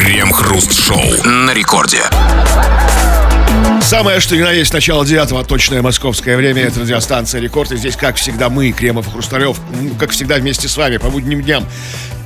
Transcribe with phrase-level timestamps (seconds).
[0.00, 2.00] Крем-хруст-шоу на рекорде.
[3.82, 6.62] Самое, что ни на есть, начало девятого, точное московское время.
[6.62, 7.70] Это радиостанция «Рекорд».
[7.72, 9.58] И здесь, как всегда, мы, Кремов и Хрусталев,
[9.98, 11.66] как всегда, вместе с вами по будним дням.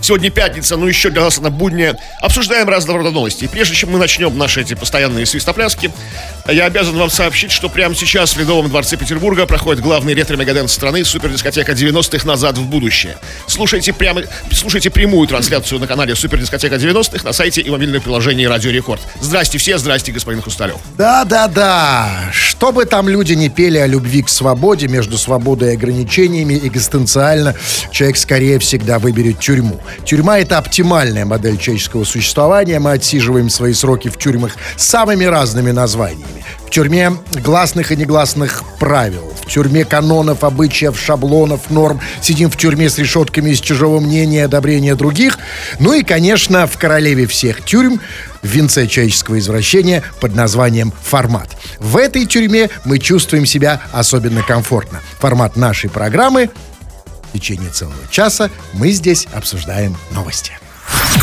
[0.04, 1.98] Сегодня пятница, ну еще для нас она будняя.
[2.20, 3.44] Обсуждаем разного рода новости.
[3.44, 5.90] И прежде чем мы начнем наши эти постоянные свистопляски,
[6.46, 11.06] я обязан вам сообщить, что прямо сейчас в Ледовом дворце Петербурга проходит главный ретро-мегаденс страны
[11.06, 13.16] супердискотека 90-х назад в будущее.
[13.46, 18.72] Слушайте, прямо, слушайте прямую трансляцию на канале Супердискотека 90-х на сайте и мобильном приложении Радио
[18.72, 19.00] Рекорд.
[19.22, 20.76] Здрасте все, здрасте, господин Хрусталев.
[20.98, 22.28] Да-да-да.
[22.30, 27.54] Что бы там люди не пели о любви к свободе, между свободой и ограничениями, экзистенциально
[27.90, 29.80] человек скорее всегда выберет тюрьму.
[30.04, 32.78] Тюрьма— это оптимальная модель человеческого существования.
[32.78, 36.44] Мы отсиживаем свои сроки в тюрьмах самыми разными названиями.
[36.66, 37.12] В тюрьме
[37.44, 39.32] гласных и негласных правил.
[39.42, 42.00] В тюрьме канонов, обычаев, шаблонов, норм.
[42.20, 45.38] Сидим в тюрьме с решетками из чужого мнения и одобрения других.
[45.78, 48.00] Ну и, конечно, в королеве всех тюрьм
[48.42, 51.48] в венце человеческого извращения под названием «Формат».
[51.78, 55.00] В этой тюрьме мы чувствуем себя особенно комфортно.
[55.18, 56.50] Формат нашей программы
[57.34, 60.58] течение целого часа мы здесь обсуждаем новости.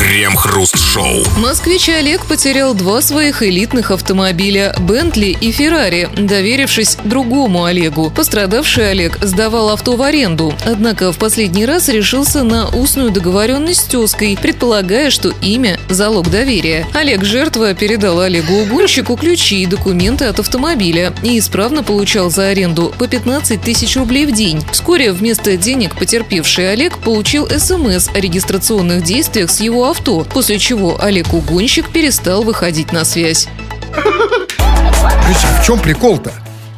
[0.02, 1.24] Крем-хруст-шоу.
[1.38, 8.10] Москвич Олег потерял два своих элитных автомобиля «Бентли» и «Феррари», доверившись другому Олегу.
[8.10, 13.84] Пострадавший Олег сдавал авто в аренду, однако в последний раз решился на устную договоренность с
[13.84, 16.84] тезкой, предполагая, что имя– залог доверия.
[16.94, 23.06] Олег жертва передал Олегу-угонщику ключи и документы от автомобиля и исправно получал за аренду по
[23.06, 24.62] 15 тысяч рублей в день.
[24.72, 31.02] Вскоре вместо денег потерпевший Олег получил СМС о регистрационных действиях с его авто, после чего
[31.02, 33.48] Олег Угонщик перестал выходить на связь.
[33.92, 36.32] В чем прикол-то?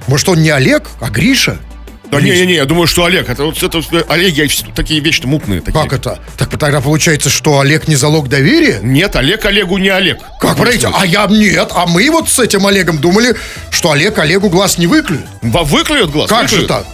[0.09, 1.59] Может, он не Олег, а Гриша?
[2.11, 5.61] Да не-не-не, я думаю, что Олег, это вот это, Олеги такие вечно мутные.
[5.61, 5.83] Такие.
[5.83, 6.19] Как это?
[6.37, 8.79] Так тогда получается, что Олег не залог доверия?
[8.83, 10.21] Нет, Олег Олегу не Олег.
[10.39, 13.35] Как, подождите, а я нет, а мы вот с этим Олегом думали,
[13.71, 15.25] что Олег Олегу глаз не выклюет.
[15.43, 16.29] Выклюет глаз?
[16.29, 16.63] Как выклюет.
[16.63, 16.87] же так?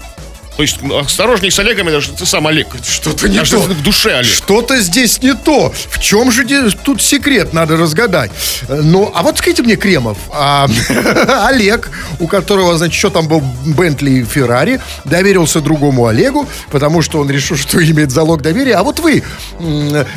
[0.60, 2.66] То есть осторожней с Олегом, это же ты сам Олег.
[2.86, 3.60] Что-то не Даже то.
[3.62, 4.30] в душе Олег.
[4.30, 5.72] Что-то здесь не то.
[5.88, 6.44] В чем же
[6.84, 8.30] тут секрет, надо разгадать.
[8.68, 10.68] Э, Ну, а вот скажите мне, Кремов, а,
[11.46, 17.20] Олег, у которого, значит, что там был Бентли и Феррари, доверился другому Олегу, потому что
[17.20, 18.74] он решил, что имеет залог доверия.
[18.74, 19.22] А вот вы,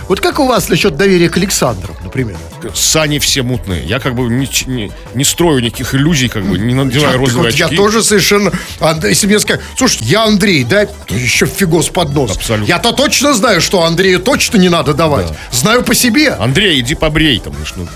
[0.09, 2.35] вот как у вас насчет доверия к Александру, например?
[2.73, 3.85] Сани все мутные.
[3.85, 7.57] Я как бы не, не- не строю никаких иллюзий, как бы не надеваю розовые вот
[7.59, 7.77] я очки.
[7.77, 8.51] тоже совершенно...
[8.81, 12.31] а, Если мне сказать, слушай, я Андрей, дай то еще фигос под нос.
[12.35, 12.67] Абсолютно.
[12.67, 15.31] Я-то точно знаю, что Андрею точно не надо давать.
[15.51, 16.31] Знаю по себе.
[16.31, 17.53] Андрей, иди побрей там.
[17.75, 17.87] ну,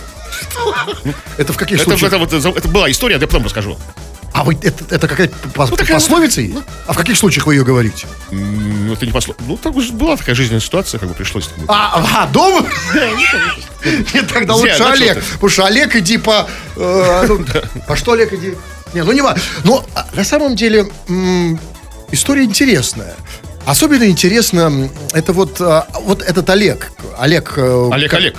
[1.37, 2.13] Это в каких Это, случаях?
[2.13, 3.75] это, это, это была история, я потом расскажу.
[4.33, 5.35] А вы это, это какая-то
[5.75, 6.41] такая- пословица?
[6.41, 6.55] есть?
[6.85, 8.05] А в каких случаях вы ее говорите?
[8.29, 9.35] Ну, это не посло...
[9.47, 11.47] Ну, так уж была такая жизненная ситуация, как бы пришлось.
[11.47, 11.65] как бы.
[11.67, 12.67] А, а дома?
[14.13, 15.23] Нет, тогда лучше да, Олег.
[15.33, 16.47] Потому что Олег иди по...
[16.75, 17.43] э, ну,
[17.87, 18.53] А что Олег иди?
[18.93, 19.41] Не, ну не важно.
[19.63, 20.87] Но а, на самом деле
[22.12, 23.16] история интересная.
[23.66, 26.91] Особенно интересно это вот, а, вот этот Олег.
[27.18, 27.53] Олег...
[27.57, 28.35] э, Олег, как- Олег.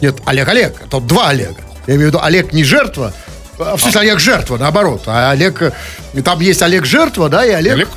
[0.00, 0.76] Нет, Олег Олег.
[0.86, 1.56] Это вот два Олега.
[1.86, 3.12] Я имею в виду, Олег не жертва,
[3.58, 5.02] а, в смысле, Олег жертва, наоборот.
[5.06, 5.72] А Олег...
[6.14, 7.74] э, Там есть Олег жертва, да, и Олег...
[7.74, 7.88] Олег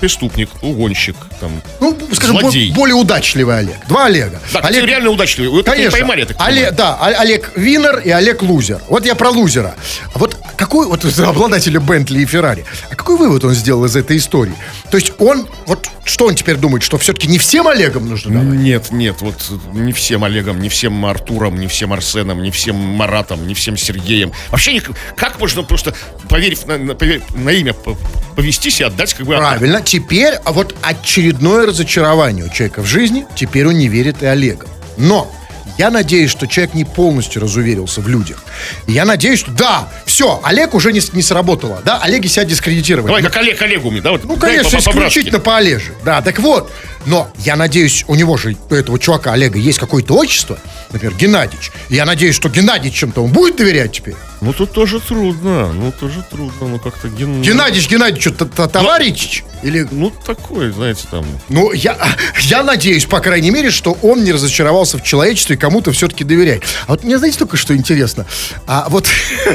[0.00, 1.16] преступник, угонщик.
[1.40, 1.60] Там.
[1.80, 2.72] Ну, скажем, Злодей.
[2.72, 3.76] более удачливый Олег.
[3.88, 4.40] Два Олега.
[4.52, 5.50] Да, Олег, реально удачливый.
[5.58, 5.90] Не конечно.
[5.92, 8.80] поймали, я так Олег, да, Олег Винер и Олег Лузер.
[8.88, 9.74] Вот я про Лузера.
[10.14, 14.16] А вот какой, вот обладателя Бентли и Феррари, а какой вывод он сделал из этой
[14.16, 14.54] истории?
[14.90, 18.58] То есть он, вот что он теперь думает, что все-таки не всем Олегам нужно давать?
[18.58, 19.34] Нет, нет, вот
[19.72, 24.32] не всем Олегом, не всем Артуром, не всем Арсеном, не всем Маратом, не всем Сергеем.
[24.50, 24.80] Вообще,
[25.16, 25.94] как можно просто,
[26.28, 27.96] поверив на, на- поверив на по-
[28.36, 29.36] повестись и отдать как бы...
[29.36, 29.80] Правильно.
[29.80, 33.24] Теперь а вот очередное разочарование у человека в жизни.
[33.34, 34.68] Теперь он не верит и Олегам.
[34.96, 35.30] Но
[35.78, 38.44] я надеюсь, что человек не полностью разуверился в людях.
[38.86, 41.80] Я надеюсь, что да, все, Олег уже не, не сработало.
[41.84, 43.06] Да, Олеги себя дискредитировали.
[43.08, 44.12] Давай, как Олег Олегу мне, да?
[44.12, 45.92] Вот, Ну, конечно, по- исключительно по Олеже.
[46.04, 46.70] Да, так вот.
[47.06, 50.58] Но я надеюсь, у него же, у этого чувака Олега, есть какое-то отчество,
[50.90, 51.70] например, Геннадьевич.
[51.90, 54.14] Я надеюсь, что Геннадьевич чем-то он будет доверять теперь.
[54.44, 57.08] Ну, тут тоже трудно, ну, тоже трудно, ну, как-то...
[57.08, 57.40] Ген...
[57.40, 59.42] Геннадьевич Геннадьевич, что, т- товарищ?
[59.62, 61.24] Или Ну, такой, знаете, там...
[61.48, 61.96] Ну, я,
[62.42, 66.62] я надеюсь, по крайней мере, что он не разочаровался в человечестве и кому-то все-таки доверяет.
[66.86, 68.26] А вот мне, знаете, только что интересно.
[68.66, 69.06] А вот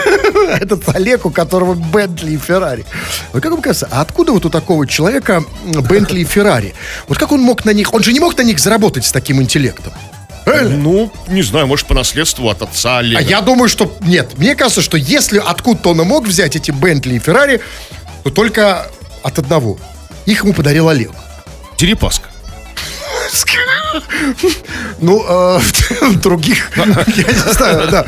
[0.60, 2.84] этот Олег, у которого Бентли и Феррари.
[3.32, 5.44] Вот как вам кажется, а откуда вот у такого человека
[5.88, 6.74] Бентли и Феррари?
[7.08, 7.94] Вот как он мог на них...
[7.94, 9.94] Он же не мог на них заработать с таким интеллектом.
[10.50, 10.78] Правильно?
[10.78, 13.20] Ну, не знаю, может, по наследству от отца Олега.
[13.20, 13.96] А я думаю, что...
[14.02, 17.62] Нет, мне кажется, что если откуда-то он и мог взять эти Бентли и Феррари,
[18.24, 18.88] то только
[19.24, 19.78] от одного.
[20.26, 21.12] Их ему подарил Олег.
[21.78, 22.30] Дерипаска.
[25.02, 25.60] Ну, э,
[26.22, 28.06] других, я не знаю, да.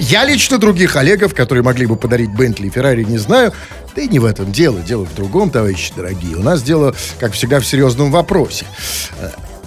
[0.00, 3.52] Я лично других Олегов, которые могли бы подарить Бентли и Феррари, не знаю.
[3.94, 4.80] Да и не в этом дело.
[4.80, 6.36] Дело в другом, товарищи дорогие.
[6.36, 8.64] У нас дело, как всегда, в серьезном вопросе.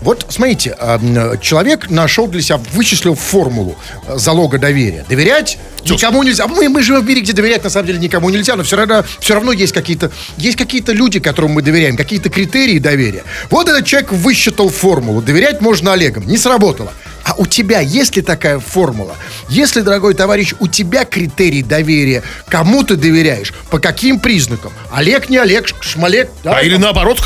[0.03, 3.75] Вот, смотрите, м, человек нашел для себя, вычислил формулу
[4.07, 5.05] э, залога доверия.
[5.09, 5.57] Доверять
[5.95, 6.47] никому нельзя.
[6.47, 9.03] Мы, мы живем в мире, где доверять на самом деле никому нельзя, но все равно,
[9.19, 13.23] все равно есть какие-то есть какие-то люди, которым мы доверяем, какие-то критерии доверия.
[13.49, 15.21] Вот этот человек высчитал формулу.
[15.21, 16.27] Доверять можно Олегам.
[16.27, 16.91] Не сработало.
[17.23, 19.15] А у тебя есть ли такая формула?
[19.49, 24.73] Если, дорогой товарищ, у тебя критерий доверия, кому ты доверяешь, по каким признакам?
[24.91, 26.57] Олег, не Олег, Шмалек, да?
[26.57, 27.21] А или наоборот,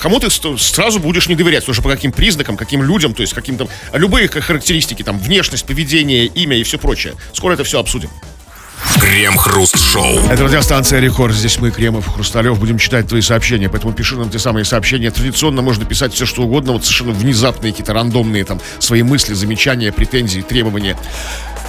[0.00, 3.58] кому ты сразу будешь не доверять, тоже по каким признакам, каким людям, то есть каким
[3.58, 7.14] там, любые ха- характеристики, там, внешность, поведение, имя и все прочее.
[7.32, 8.10] Скоро это все обсудим.
[9.00, 10.28] Крем-хруст-шоу.
[10.30, 11.34] Это радиостанция Рекорд.
[11.34, 13.68] Здесь мы, Кремов, Хрусталев, будем читать твои сообщения.
[13.68, 15.10] Поэтому пиши нам те самые сообщения.
[15.10, 16.72] Традиционно можно писать все, что угодно.
[16.72, 20.96] Вот совершенно внезапные, какие-то рандомные там свои мысли, замечания, претензии, требования.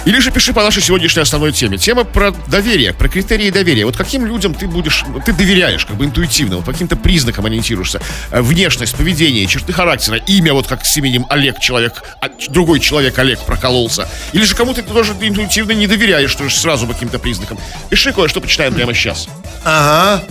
[0.06, 1.78] Или же пиши по нашей сегодняшней основной теме.
[1.78, 3.84] Тема про доверие, про критерии доверия.
[3.86, 8.00] Вот каким людям ты будешь, ты доверяешь, как бы интуитивно, вот по каким-то признакам ориентируешься.
[8.30, 13.18] Э, Внешность, поведение, черты характера, имя, вот как с именем Олег человек, а другой человек
[13.18, 14.08] Олег прокололся.
[14.32, 17.58] Или же кому-то ты тоже интуитивно не доверяешь, тоже сразу по каким-то признакам.
[17.88, 19.28] Пиши кое-что, почитаем прямо сейчас.
[19.64, 20.24] Ага.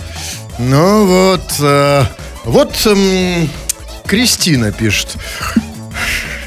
[0.58, 2.04] Ну вот, э,
[2.44, 3.50] вот эм,
[4.06, 5.16] Кристина пишет.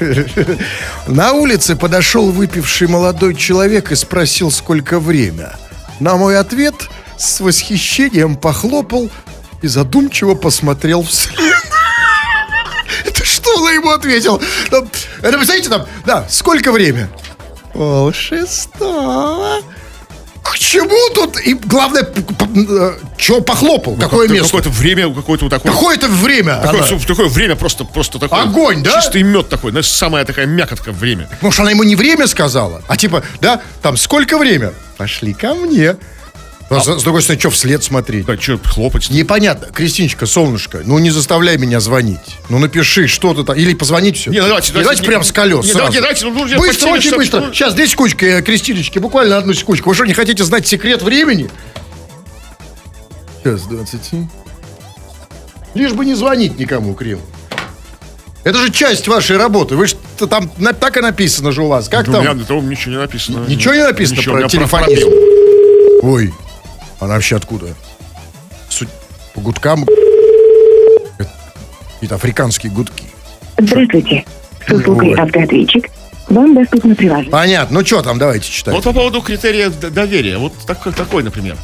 [1.06, 5.56] На улице подошел выпивший молодой человек и спросил, сколько время.
[6.00, 6.74] На мой ответ
[7.18, 9.10] с восхищением похлопал
[9.62, 11.38] и задумчиво посмотрел вслед.
[13.04, 14.40] Это что он ему ответил?
[14.70, 17.10] Это, вы знаете, там, да, сколько время?
[17.72, 19.62] Пол шестого.
[20.60, 21.40] Чему тут?
[21.40, 22.06] И главное,
[23.16, 23.96] что похлопал?
[23.96, 24.48] Какое Как- место?
[24.58, 25.72] Какое-то время, какое-то вот такое.
[25.72, 26.56] Какое-то время.
[26.56, 26.98] Такое, она.
[26.98, 28.42] такое время просто, просто такое.
[28.42, 29.00] Огонь, да?
[29.00, 31.30] Чистый мед такой, знаешь, самая такая мякотка время.
[31.40, 34.74] Может, она ему не время сказала, а типа, да, там сколько время?
[34.98, 35.96] Пошли ко мне.
[36.70, 38.26] А с, с другой стороны, что вслед смотреть?
[38.26, 39.10] Так, что, хлопать?
[39.10, 39.66] Непонятно.
[39.72, 42.20] Кристиночка, солнышко, ну не заставляй меня звонить.
[42.48, 43.56] Ну напиши, что ты там.
[43.56, 44.30] Или позвонить все.
[44.30, 45.92] Не, ну давайте, давайте, не- прям с колес не, сразу.
[45.92, 47.40] давайте, давайте, ну, ну, быстро, по теме, очень быстро.
[47.40, 49.88] ну- Сейчас, две секундочки, э, Кристиночки, буквально одну секундочку.
[49.90, 51.50] Вы что, не хотите знать секрет времени?
[53.42, 54.28] Сейчас, 27.
[55.74, 57.20] Лишь бы не звонить никому, Крил.
[58.44, 59.74] Это же часть вашей работы.
[59.76, 61.88] Вы что там на- так и написано же у вас.
[61.88, 62.22] Как У там?
[62.22, 63.44] меня на том ничего не написано.
[63.48, 65.08] Ничего не написано Ничего, про у меня телефонизм?
[65.10, 66.00] пробел.
[66.02, 66.34] Ой,
[67.00, 67.74] она вообще откуда?
[68.68, 68.88] Суть
[69.34, 69.86] по гудкам.
[71.94, 73.04] Какие-то африканские гудки.
[73.58, 74.24] Здравствуйте.
[74.66, 75.86] С услугой автоответчик.
[76.28, 77.30] Вам доступно приложение.
[77.30, 77.80] Понятно.
[77.80, 78.74] Ну что там, давайте читать.
[78.74, 80.38] Вот по поводу критерия доверия.
[80.38, 81.56] Вот такой, такой, например.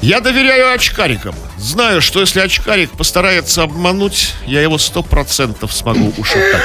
[0.00, 1.34] Я доверяю очкарикам.
[1.56, 6.62] Знаю, что если очкарик постарается обмануть, я его сто процентов смогу ушатать.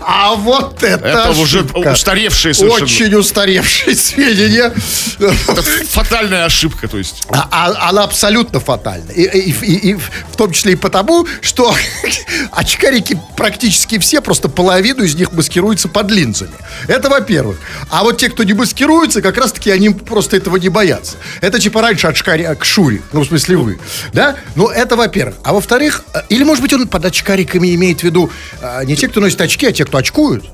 [0.00, 1.92] А вот это, Это уже ошибка.
[1.92, 2.84] устаревшие совершенно.
[2.84, 4.72] Очень устаревшие сведения.
[5.18, 7.24] Это фатальная ошибка, то есть.
[7.30, 9.10] А- а- она абсолютно фатальна.
[9.10, 11.74] И, и- и- и в том числе и потому, что
[12.52, 16.52] очкарики практически все, просто половину из них маскируются под линзами.
[16.86, 17.58] Это во-первых.
[17.90, 21.16] А вот те, кто не маскируется, как раз-таки они просто этого не боятся.
[21.40, 23.02] Это типа раньше очкари к Шуре.
[23.12, 23.78] Ну, в смысле вы.
[24.12, 24.36] Да?
[24.54, 25.36] Ну, это во-первых.
[25.44, 28.30] А во-вторых, э, или, может быть, он под очкариками имеет в виду
[28.60, 30.44] э, не те, кто носит очки, а те, кто очкуют.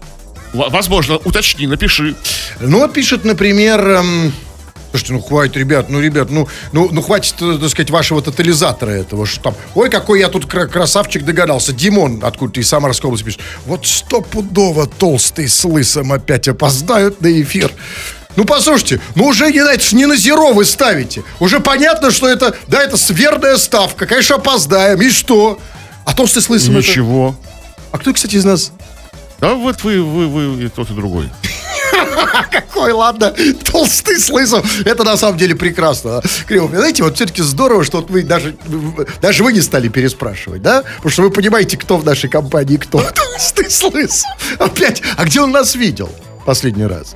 [0.53, 2.15] Возможно, уточни, напиши.
[2.61, 3.81] Ну, вот пишет, например...
[3.89, 4.33] эм,
[4.91, 8.91] Слушайте, ну хватит, ребят, ну, ребят, ну, ну, ну хватит, э, так сказать, вашего тотализатора
[8.93, 11.73] этого, что там, ой, какой я тут кра- красавчик догадался.
[11.73, 17.73] Димон, откуда-то из Самарской области пишет, вот стопудово толстый с лысым опять опоздают на эфир.
[18.37, 21.25] Ну, послушайте, ну уже не, это ж не на зеро вы ставите.
[21.41, 24.07] Уже понятно, что это, да, это сверная ставка.
[24.07, 25.03] Конечно, опоздаем.
[25.03, 25.59] И что?
[26.05, 27.35] А толстый с лысым это- Ничего.
[27.91, 28.71] А кто, кстати, из нас
[29.45, 31.29] Да вот вы, вы, вы и тот, и другой.
[32.51, 33.35] Какой, ладно,
[33.71, 34.63] толстый с лысым.
[34.87, 36.17] Это на самом деле прекрасно.
[36.17, 36.23] а.
[36.47, 38.57] Криво, знаете, вот все-таки здорово, что вот вы даже,
[39.21, 40.83] даже вы не стали переспрашивать, да?
[40.97, 43.05] Потому что вы понимаете, кто в нашей компании кто.
[43.15, 44.31] Толстый с лысым.
[44.59, 46.11] Опять, а где он нас видел
[46.47, 47.15] последний раз?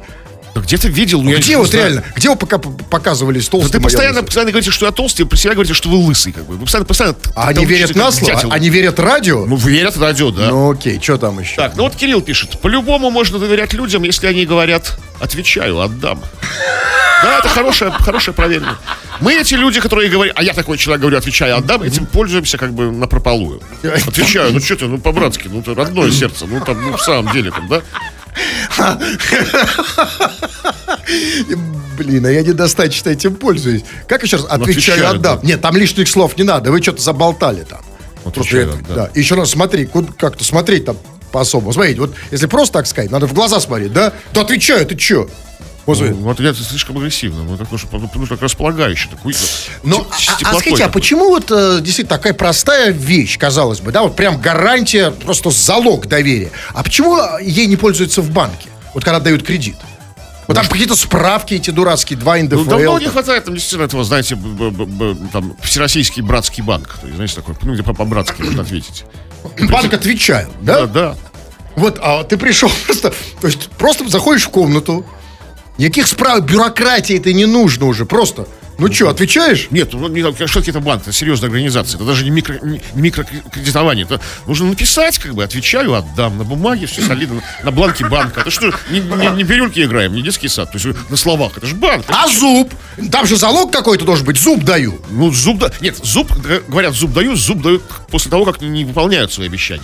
[0.59, 3.73] Да где-то видел, но я Где вот реально, где вы пока показывали с Да толстым?
[3.73, 6.55] ты постоянно, постоянно говорите, что я толстый, про себя говорите, что вы лысый, как бы.
[6.57, 8.41] Вы постоянно, постоянно А они верят на слово?
[8.51, 9.47] А- Они верят радио?
[9.47, 10.49] Ну, верят радио, да.
[10.49, 11.55] Ну окей, что там еще?
[11.57, 12.59] Так, ну вот Кирилл пишет.
[12.61, 16.21] По-любому можно доверять людям, если они говорят, отвечаю, отдам.
[17.23, 18.79] Да, это хорошее, хорошее проверено.
[19.21, 22.73] Мы эти люди, которые говорят, а я такой человек говорю, отвечаю, отдам, этим пользуемся как
[22.73, 23.61] бы на прополую.
[23.83, 27.33] Отвечаю, ну что ты, ну по-братски, ну ты родное сердце, ну там, ну в самом
[27.33, 27.83] деле там, да?
[31.97, 33.83] Блин, а я недостаточно этим пользуюсь.
[34.07, 34.47] Как еще раз?
[34.49, 35.41] Отвечаю, отвечаю, отдам.
[35.41, 35.47] да.
[35.47, 36.71] Нет, там лишних слов не надо.
[36.71, 37.81] Вы что-то заболтали там.
[38.25, 39.07] Отвечаю, Просто это- да.
[39.07, 39.11] да.
[39.19, 40.97] Еще раз смотри, как-то смотреть там.
[41.33, 41.73] по-особому.
[41.73, 44.13] Смотрите, вот если просто так сказать, надо в глаза смотреть, да?
[44.33, 45.29] То отвечаю, ты чё?
[45.97, 46.39] Вот.
[46.39, 47.45] Ну, это слишком агрессивно.
[47.45, 49.09] Ну, так нужно, нужно так располагающе.
[49.11, 49.35] Такой,
[49.83, 50.15] Ну, а,
[50.45, 54.41] а скажите, а почему вот э, действительно такая простая вещь, казалось бы, да, вот прям
[54.41, 56.51] гарантия, просто залог доверия.
[56.75, 58.69] А почему ей не пользуются в банке?
[58.95, 59.77] Вот когда дают кредит.
[60.47, 62.57] Вот там какие-то справки эти дурацкие, два НДФЛ.
[62.59, 66.97] Ну, давно не хватает там действительно этого, знаете, б- б- б- там, Всероссийский братский банк.
[67.01, 69.05] То есть, знаете, такой, ну, где по- по-братски можно ответить.
[69.71, 70.81] Банк отвечают, да?
[70.81, 71.17] Да, да.
[71.77, 75.05] Вот, а ты пришел просто, то есть просто заходишь в комнату,
[75.79, 78.47] никаких справок, бюрократии это не нужно уже, просто.
[78.79, 79.67] Ну что, отвечаешь?
[79.71, 83.03] Нет, ну, не, что это банк, это серьезная организация, это даже не, микро, не, не
[83.03, 88.43] микрокредитование, это нужно написать, как бы, отвечаю, отдам, на бумаге, все солидно, на, бланке банка.
[88.43, 91.67] Это что, не, не, не бирюльки играем, не детский сад, то есть на словах, это
[91.67, 92.05] же банк.
[92.07, 92.73] А зуб?
[93.11, 95.01] Там же залог какой-то должен быть, зуб даю.
[95.11, 96.31] Ну, зуб, да, нет, зуб,
[96.69, 99.83] говорят, зуб дают, зуб дают после того, как не выполняют свои обещания.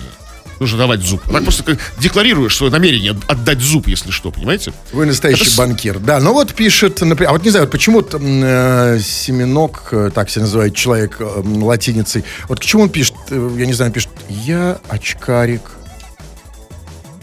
[0.59, 1.21] Нужно давать зуб.
[1.31, 4.71] Так просто как декларируешь свое намерение от- отдать зуб, если что, понимаете?
[4.93, 5.99] Вы настоящий Это банкир.
[5.99, 10.29] Да, ну вот пишет, например, а вот не знаю, вот почему э, Семенок, э, так
[10.29, 14.09] себя называет человек э, латиницей, вот к чему он пишет, э, я не знаю, пишет,
[14.29, 15.61] я очкарик.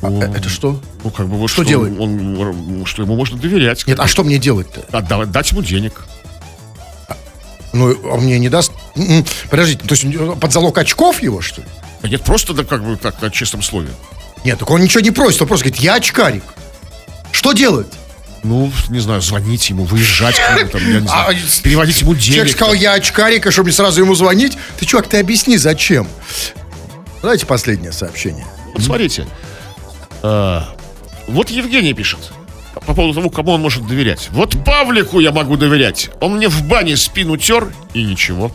[0.02, 0.80] А, э, это что?
[1.04, 1.98] Ну, как бы вот Что что, делает?
[1.98, 3.86] Он, он- что ему можно доверять.
[3.86, 4.84] Нет, а что мне делать-то?
[4.96, 6.04] Отдавать, дать ему денег.
[7.72, 8.72] Ну, а мне не даст...
[8.96, 10.04] М-м, Подождите, то есть
[10.40, 11.66] под залог очков его, что ли?
[12.02, 13.88] Да нет, просто да, как бы так, на честном слове.
[14.44, 16.42] Нет, так он ничего не просит, он просто говорит, я очкарик.
[17.30, 17.86] Что делать?
[18.42, 22.16] Ну, не знаю, звонить ему, выезжать к нему, там, я не знаю, А, переводить ему
[22.16, 22.56] Человек денег.
[22.56, 24.58] сказал, я очкарик, а что мне сразу ему звонить?
[24.78, 26.08] Ты, чувак, ты объясни, зачем?
[27.20, 28.44] Давайте последнее сообщение.
[28.74, 29.28] Вот смотрите.
[30.22, 30.68] А,
[31.28, 32.18] вот Евгений пишет.
[32.84, 34.28] По поводу того, кому он может доверять.
[34.32, 36.10] Вот Павлику я могу доверять.
[36.20, 38.50] Он мне в бане спину тер и ничего.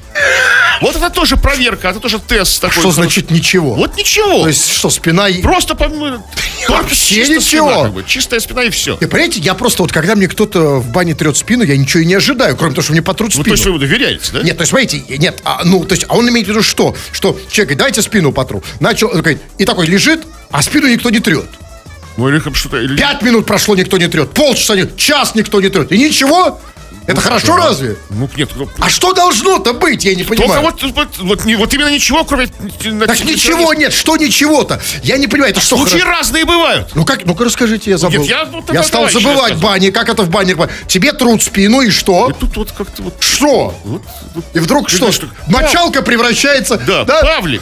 [0.82, 2.80] Вот это тоже проверка, это тоже тест такой.
[2.80, 3.74] Что значит ничего?
[3.74, 4.42] Вот ничего.
[4.44, 5.28] То есть что, спина...
[5.28, 6.22] и- Просто по- только
[6.70, 7.70] Вообще ничего.
[7.70, 8.98] спина, как бы, чистая спина и все.
[9.00, 12.06] Вы понимаете, я просто вот, когда мне кто-то в бане трет спину, я ничего и
[12.06, 13.56] не ожидаю, кроме того, что мне потрут Ну, то спину.
[13.56, 14.42] есть вы доверяете, да?
[14.44, 16.96] Нет, то есть, смотрите, нет, а, ну, то есть, а он имеет в виду что?
[17.12, 18.64] Что человек говорит, дайте спину потру.
[18.80, 21.46] Начал, говорит, и такой лежит, а спину никто не трет.
[22.18, 22.78] Ну, или что-то...
[22.78, 22.98] Или...
[22.98, 24.32] Пять минут прошло, никто не трет.
[24.32, 25.92] Полчаса, нет, час никто не трет.
[25.92, 26.60] И ничего?
[27.08, 27.68] Это хорошо да.
[27.68, 27.96] разве?
[28.10, 30.62] Ну, нет, ну, А что должно-то быть, я не понимаю.
[30.62, 32.48] вот, вот, вот, вот именно ничего, кроме...
[32.48, 34.82] Так ничего нет, что ничего-то?
[35.04, 35.78] Я не понимаю, это что?
[35.78, 36.90] Случаи хоро- разные бывают.
[36.96, 38.20] Ну как, ну-ка расскажите, я забыл.
[38.22, 40.58] Нет, я вот тогда стал забывать бани, как это в бане.
[40.90, 42.30] Тебе трут спину и что?
[42.30, 43.16] И тут вот как-то вот...
[43.22, 43.74] Что?
[43.86, 44.02] вот-
[44.36, 45.10] вот- И вдруг что?
[45.12, 46.78] знаешь, Мочалка превращается...
[46.78, 47.62] Да, Павлик.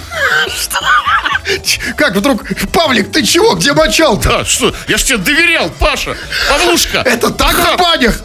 [1.97, 2.43] Как вдруг...
[2.71, 3.53] Павлик, ты чего?
[3.55, 4.29] Где мочалка?
[4.29, 4.73] Да, что?
[4.87, 6.15] Я ж тебе доверял, Паша.
[6.49, 6.99] Павлушка.
[7.05, 7.75] Это так Да.
[7.75, 8.21] в банях?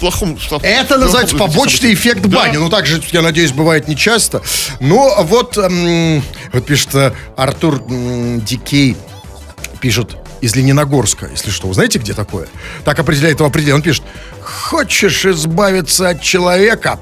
[0.00, 0.38] Ну, плохом...
[0.62, 2.38] Это называется побочный эффект Да.
[2.38, 2.56] бани.
[2.56, 4.42] Ну, так же, я надеюсь, бывает не часто.
[4.80, 6.22] Но вот, м,
[6.52, 8.96] вот пишет э, Артур м, Дикей,
[9.80, 11.66] пишет из Лениногорска, если что.
[11.68, 12.46] Вы знаете, где такое?
[12.84, 13.76] Так определяет его определение.
[13.76, 14.02] Он пишет,
[14.42, 16.98] хочешь избавиться от человека,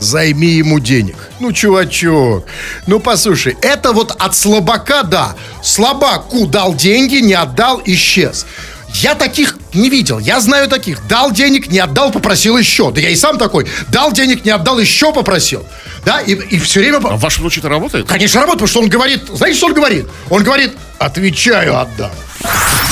[0.00, 1.16] займи ему денег.
[1.40, 2.46] Ну, чувачок,
[2.86, 5.34] ну, послушай, это вот от слабака, да.
[5.62, 8.46] Слабаку дал деньги, не отдал, исчез.
[9.02, 10.18] Я таких не видел.
[10.18, 11.06] Я знаю таких.
[11.06, 12.90] Дал денег, не отдал, попросил еще.
[12.90, 13.66] Да я и сам такой.
[13.88, 15.66] Дал денег, не отдал, еще попросил.
[16.04, 16.98] Да, и, и все время...
[16.98, 18.06] А в вашем случае это работает?
[18.06, 19.22] Конечно, работает, потому что он говорит...
[19.28, 20.06] Знаете, что он говорит?
[20.30, 22.10] Он говорит, отвечаю, отдам.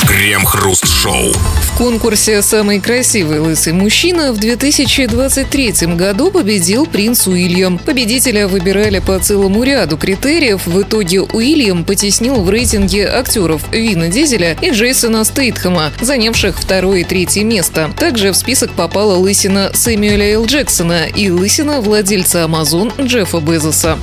[0.07, 1.33] Крем-хруст-шоу.
[1.33, 7.79] В конкурсе «Самый красивый лысый мужчина» в 2023 году победил принц Уильям.
[7.79, 10.67] Победителя выбирали по целому ряду критериев.
[10.67, 17.05] В итоге Уильям потеснил в рейтинге актеров Вина Дизеля и Джейсона Стейтхэма, занявших второе и
[17.05, 17.91] третье место.
[17.99, 20.47] Также в список попала лысина Сэмюэля Л.
[20.47, 23.99] Джексона и лысина владельца Amazon Джеффа Безоса.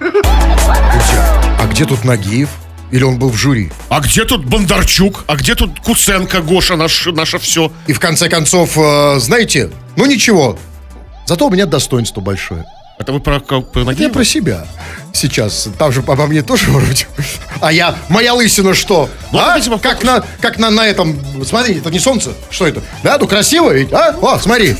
[0.00, 2.48] А где тут Нагиев?
[2.90, 3.70] Или он был в жюри?
[3.88, 5.24] А где тут Бондарчук?
[5.28, 7.72] А где тут Куценко, Гоша, наш, наше все?
[7.86, 10.58] И в конце концов, э, знаете, ну ничего.
[11.26, 12.64] Зато у меня достоинство большое.
[12.98, 14.12] Это вы про, про, про Я Нагиева?
[14.12, 14.66] про себя
[15.14, 15.68] сейчас.
[15.78, 17.06] Там же обо мне тоже вроде.
[17.60, 19.08] А я, моя лысина что?
[19.32, 19.58] Ну, а?
[19.78, 22.32] как на, как на, на этом, смотри, это не солнце.
[22.50, 22.82] Что это?
[23.02, 24.16] Да, ну красиво ведь, а?
[24.20, 24.76] О, смотри.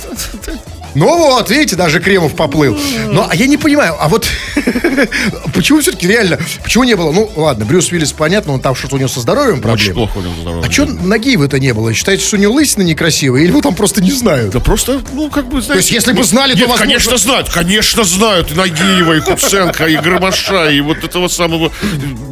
[0.95, 2.77] Ну вот, видите, даже Кремов поплыл.
[3.09, 4.27] Ну, а я не понимаю, а вот
[5.55, 7.13] почему все-таки реально, почему не было?
[7.13, 9.95] Ну, ладно, Брюс Уиллис, понятно, он там что-то у него со здоровьем Очень проблемы.
[9.95, 10.65] плохо у него здоровье.
[10.69, 11.93] А что Нагиева-то не было?
[11.95, 13.43] Считаете, что у него лысина некрасивая?
[13.43, 14.51] Или его там просто не знают?
[14.53, 15.73] Да просто, ну, как бы, знаете...
[15.73, 18.51] То есть, если бы знали, то, возможно- конечно, знают, конечно, знают.
[18.51, 21.71] И Нагиева, и Куценко, и Громаша, и вот этого самого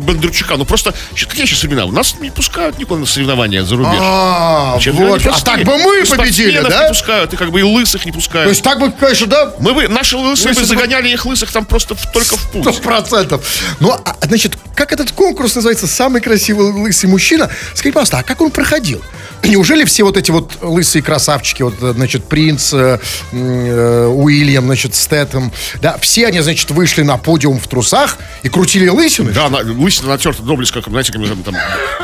[0.09, 0.57] Бондарчука.
[0.57, 1.85] Ну, просто, какие сейчас времена?
[1.85, 3.99] У нас не пускают никуда на соревнования за рубеж.
[4.01, 5.27] А, вот.
[5.27, 6.85] А так бы мы победили, да?
[6.85, 8.48] не пускают, и как бы и лысых не пускают.
[8.49, 11.67] То есть так бы, конечно, да, Мы бы, наши лысые бы загоняли их лысых там
[11.67, 12.81] просто в- только в Сто путь.
[12.81, 13.47] процентов.
[13.79, 17.51] Ну, а, значит, как этот конкурс называется «Самый красивый лысый мужчина»?
[17.75, 19.03] Скажите, пожалуйста, а как он проходил?
[19.43, 22.99] Неужели все вот эти вот лысые красавчики, вот, значит, принц, э,
[23.33, 25.53] э, Уильям, значит, Стэттем,
[25.83, 29.33] да, все они, значит, вышли на подиум в трусах и крутили лысины?
[29.33, 31.55] Да, на, лысина натерта доблесть, как, знаете, как, там,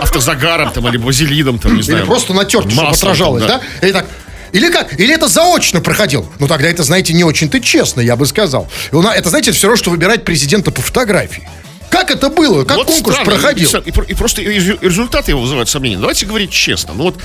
[0.01, 2.07] автозагаром там, или базилидом, там, не Или знаю.
[2.07, 3.87] просто натерт, чтобы отражалось, там, да?
[3.87, 4.07] Или так...
[4.55, 4.99] Или как?
[5.01, 6.27] Или это заочно проходил?
[6.39, 8.69] Ну, тогда это, знаете, не очень-то честно, я бы сказал.
[8.93, 11.47] Это, знаете, все равно, что выбирать президента по фотографии.
[11.95, 12.65] Как это было?
[12.65, 13.71] Как Вот конкурс странно, проходил?
[13.71, 15.99] И, и про- и просто и и результаты его вызывают сомнения.
[15.99, 16.93] Давайте говорить честно.
[16.95, 17.19] Ну вот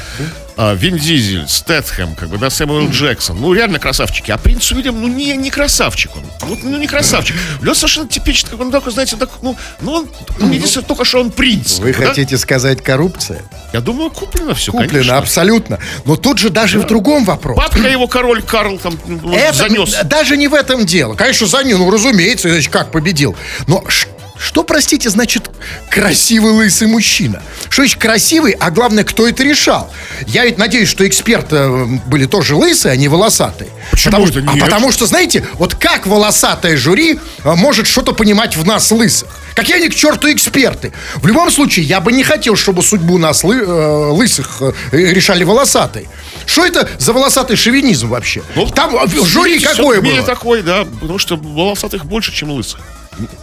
[0.58, 4.30] а, Вин Дизель, Стэтхэм, как бы, да, Сэмюэл Джексон, ну реально красавчики.
[4.32, 6.24] А принц Уильям, ну не, не красавчик он.
[6.48, 7.36] Вот, ну не красавчик.
[7.68, 10.10] Он совершенно типичный, как он такой, знаете, так, ну, ну он,
[10.42, 11.80] он единственное, только что он принц.
[11.80, 12.08] Вы да?
[12.08, 13.42] хотите сказать коррупция?
[13.74, 15.18] Я думаю, куплено все, Куплено, конечно.
[15.18, 15.80] абсолютно.
[16.06, 17.58] Но тут же даже в другом вопрос.
[17.58, 19.96] Папка его король Карл там ну, Это занес.
[20.06, 21.14] даже не в этом дело.
[21.16, 23.36] Конечно, занес, ну, разумеется, иначе как победил.
[23.68, 24.08] Но ш-
[24.40, 25.50] что, простите, значит
[25.90, 27.42] красивый лысый мужчина?
[27.70, 29.92] Что значит красивый, а главное, кто это решал?
[30.28, 33.70] Я ведь надеюсь, что эксперты э, были тоже лысые, а не волосатые.
[33.92, 34.64] Почему потому, это что, а нет?
[34.64, 39.28] потому что, знаете, вот как волосатое жюри э, может что-то понимать в нас лысых?
[39.56, 40.94] Какие они к черту эксперты?
[41.18, 45.44] В любом случае, я бы не хотел, чтобы судьбу нас лы- э, лысых э, решали
[45.44, 46.08] волосатые.
[46.46, 48.42] Что это за волосатый шовинизм вообще?
[48.74, 50.22] Там э, жюри какое было?
[50.24, 52.80] такой, да, потому что волосатых больше, чем лысых.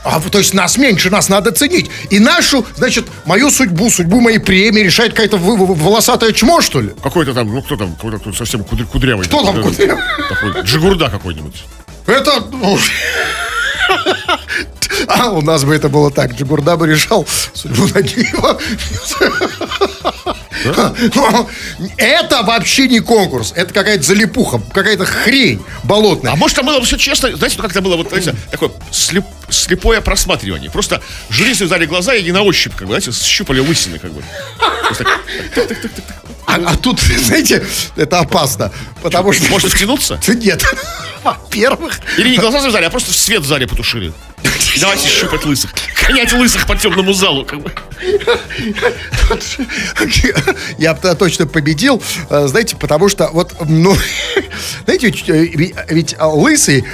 [0.05, 1.91] А, то есть нас меньше, нас надо ценить.
[2.11, 6.91] И нашу, значит, мою судьбу, судьбу моей премии решает какая-то волосатая чмо, что ли?
[7.03, 9.27] Какой-то там, ну кто там, какой-то кто совсем кудря- кудрявый.
[9.27, 10.03] Кто там кудрявый?
[10.29, 11.65] Такой, Джигурда какой-нибудь.
[12.07, 12.45] Это...
[12.53, 12.79] ну,
[15.09, 16.33] А, у нас бы это было так.
[16.33, 18.59] Джигурда бы решал судьбу Нагиева.
[21.15, 21.49] Но
[21.97, 23.53] Это вообще не конкурс.
[23.55, 26.33] Это какая-то залипуха, какая-то хрень болотная.
[26.33, 30.01] А может, там было все честно, знаете, ну, как-то было вот, знаете, такое слеп- слепое
[30.01, 30.71] просматривание.
[30.71, 34.23] Просто жюристы сдали глаза и не на ощупь, как бы, знаете, щупали лысины, как бы.
[34.87, 35.21] Просто так,
[36.47, 38.73] А, а тут, знаете, это опасно.
[39.03, 39.51] Потому что...
[39.51, 40.21] Можно втянуться?
[40.29, 40.65] Нет.
[41.25, 44.13] Во-первых, Или не глаза завязали, а просто свет в зале потушили.
[44.81, 45.75] Давайте щупать лысых.
[46.07, 47.47] Гонять лысых по темному залу,
[50.79, 53.97] я точно победил, э, знаете, потому что вот, ну,
[54.85, 56.85] знаете, ведь, э, а, лысый,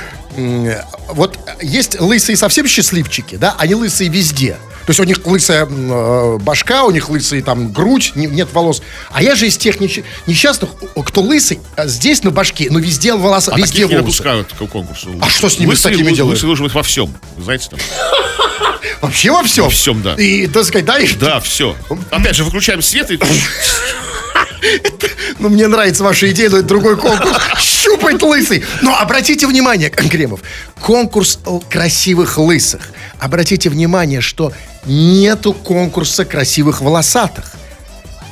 [1.09, 4.57] вот есть лысые совсем счастливчики, да, они лысые везде.
[4.87, 8.83] То есть у них лысая э, башка, у них лысые там грудь, не- нет волос.
[9.13, 10.71] А я же из тех несч- несчастных,
[11.07, 14.03] кто лысый, а здесь на башке, но везде волоса, А везде таких не волосы.
[14.07, 15.15] допускают к конкурсу.
[15.21, 16.35] А что с ними, с такими лысый, делают?
[16.35, 17.15] Лысый должен быть во всем.
[17.37, 17.79] Вы знаете, там.
[19.03, 19.65] Вообще во всем.
[19.65, 20.15] Во всем, да.
[20.15, 21.77] И, так сказать, да, и- Да, все.
[22.11, 23.21] Опять же, выключаем свет и...
[25.39, 27.37] Ну, мне нравится ваша идея, но это другой конкурс.
[27.83, 28.65] Щупать лысый.
[28.81, 30.41] Но обратите внимание, Кремов,
[30.81, 32.91] конкурс красивых лысых.
[33.19, 34.53] Обратите внимание, что
[34.87, 37.57] нету конкурса красивых волосатых.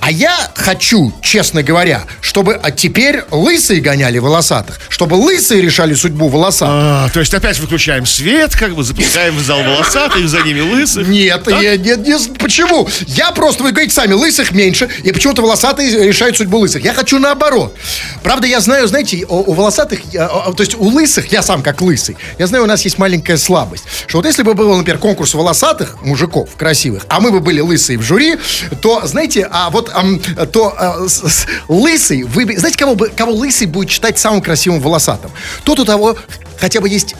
[0.00, 6.28] А я хочу, честно говоря, чтобы а теперь лысые гоняли волосатых, чтобы лысые решали судьбу
[6.28, 6.74] волосатых.
[6.74, 11.06] А, то есть опять выключаем свет, как бы запускаем в зал волосатых, за ними лысых.
[11.06, 11.62] Нет, Так?
[11.62, 12.88] я, нет, не з- почему?
[13.06, 16.82] Я просто, вы говорите сами, лысых меньше, и почему-то волосатые решают судьбу лысых.
[16.82, 17.76] Я хочу наоборот.
[18.22, 22.16] Правда, я знаю, знаете, у, у волосатых, то есть у лысых, я сам как лысый,
[22.38, 26.00] я знаю, у нас есть маленькая слабость, что вот если бы был, например, конкурс волосатых
[26.02, 28.36] мужиков красивых, а мы бы были лысые в жюри,
[28.80, 30.20] то, знаете, а вот, ам,
[30.52, 34.80] то а, с- с- лысый, вы, знаете, кого, бы, кого лысый будет считать самым красивым
[34.80, 35.30] волосатым?
[35.64, 36.16] Тот, у того
[36.58, 37.14] хотя бы есть,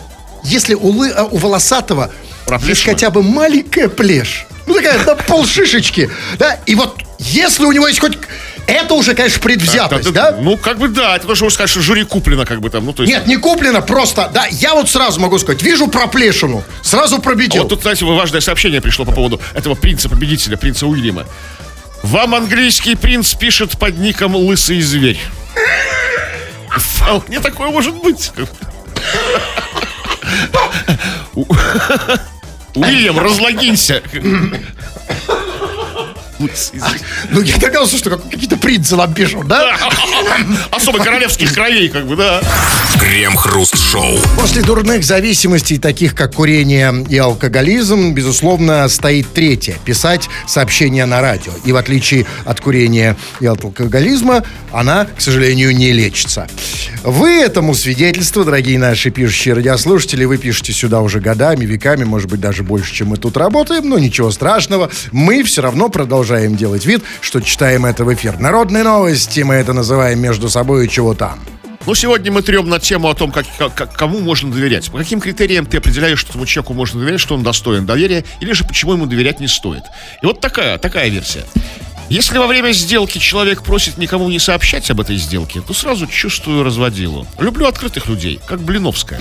[0.45, 2.93] если у, лы, а, у волосатого есть Проплешина?
[2.95, 4.47] хотя бы маленькая плешь.
[4.67, 6.11] Ну, такая, на полшишечки.
[6.39, 8.19] Да, и вот если у него есть хоть...
[8.67, 10.39] Это уже, конечно, предвзятость, Да, да?
[10.41, 12.93] Ну, как бы да, это тоже можно сказать, что жюри куплено, как бы там, ну,
[12.93, 13.13] то есть...
[13.13, 17.63] Нет, не куплено, просто, да, я вот сразу могу сказать, вижу проплешину, сразу А пробедил.
[17.63, 21.27] Вот тут, знаете, важное сообщение пришло по поводу этого принца-победителя, принца Уильяма.
[22.03, 25.21] Вам английский принц пишет под ником «Лысый зверь».
[26.71, 28.33] Вполне такое может быть.
[32.75, 34.03] Уильям, разлогинься.
[37.31, 39.76] Ну, я догадался, что как- какие-то принцы нам пишут, да?
[40.70, 42.40] Особо королевских кровей, как бы, да.
[42.98, 44.18] Крем-хруст-шоу.
[44.38, 51.53] После дурных зависимостей, таких как курение и алкоголизм, безусловно, стоит третье– писать сообщения на радио.
[51.64, 56.46] И в отличие от курения и от алкоголизма, она, к сожалению, не лечится.
[57.05, 62.40] Вы этому свидетельство, дорогие наши пишущие радиослушатели, вы пишете сюда уже годами, веками, может быть,
[62.40, 64.90] даже больше, чем мы тут работаем, но ничего страшного.
[65.12, 68.38] Мы все равно продолжаем делать вид, что читаем это в эфир.
[68.38, 71.40] Народные новости, мы это называем между собой и чего там.
[71.87, 74.90] Ну, сегодня мы трем на тему о том, как- как- кому можно доверять.
[74.90, 78.53] По каким критериям ты определяешь, что этому человеку можно доверять, что он достоин доверия, или
[78.53, 79.83] же почему ему доверять не стоит.
[80.23, 81.45] И вот такая, такая версия.
[82.11, 86.64] Если во время сделки человек просит никому не сообщать об этой сделке, то сразу чувствую
[86.64, 87.27] разводилу.
[87.38, 89.21] Люблю открытых людей, как Блиновская.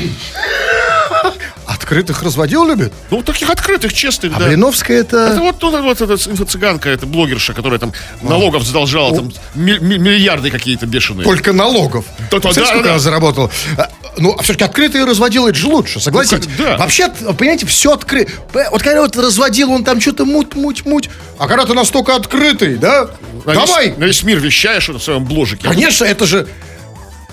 [1.65, 2.91] Открытых разводил любит?
[3.11, 4.45] Ну, таких открытых, честных, А да.
[4.47, 5.17] Блиновская это...
[5.17, 9.97] Это вот, ну, вот эта инфо-цыганка, эта блогерша, которая там налогов задолжала, там ми- ми-
[9.97, 11.23] миллиарды какие-то бешеные.
[11.23, 12.05] Только налогов.
[12.31, 12.89] Да, да, да, сколько да.
[12.91, 13.51] она заработала?
[13.77, 16.45] А, Ну, а все-таки открытые разводил, это же лучше, согласитесь?
[16.45, 16.77] Ну, как- да.
[16.77, 18.31] Вообще, понимаете, все открыто.
[18.71, 21.09] Вот когда вот разводил, он там что-то муть-муть-муть.
[21.37, 23.09] А когда ты настолько открытый, да?
[23.45, 23.89] На Давай!
[23.89, 25.67] Весь, на весь мир вещаешь это в своем бложике.
[25.67, 26.47] Конечно, это же...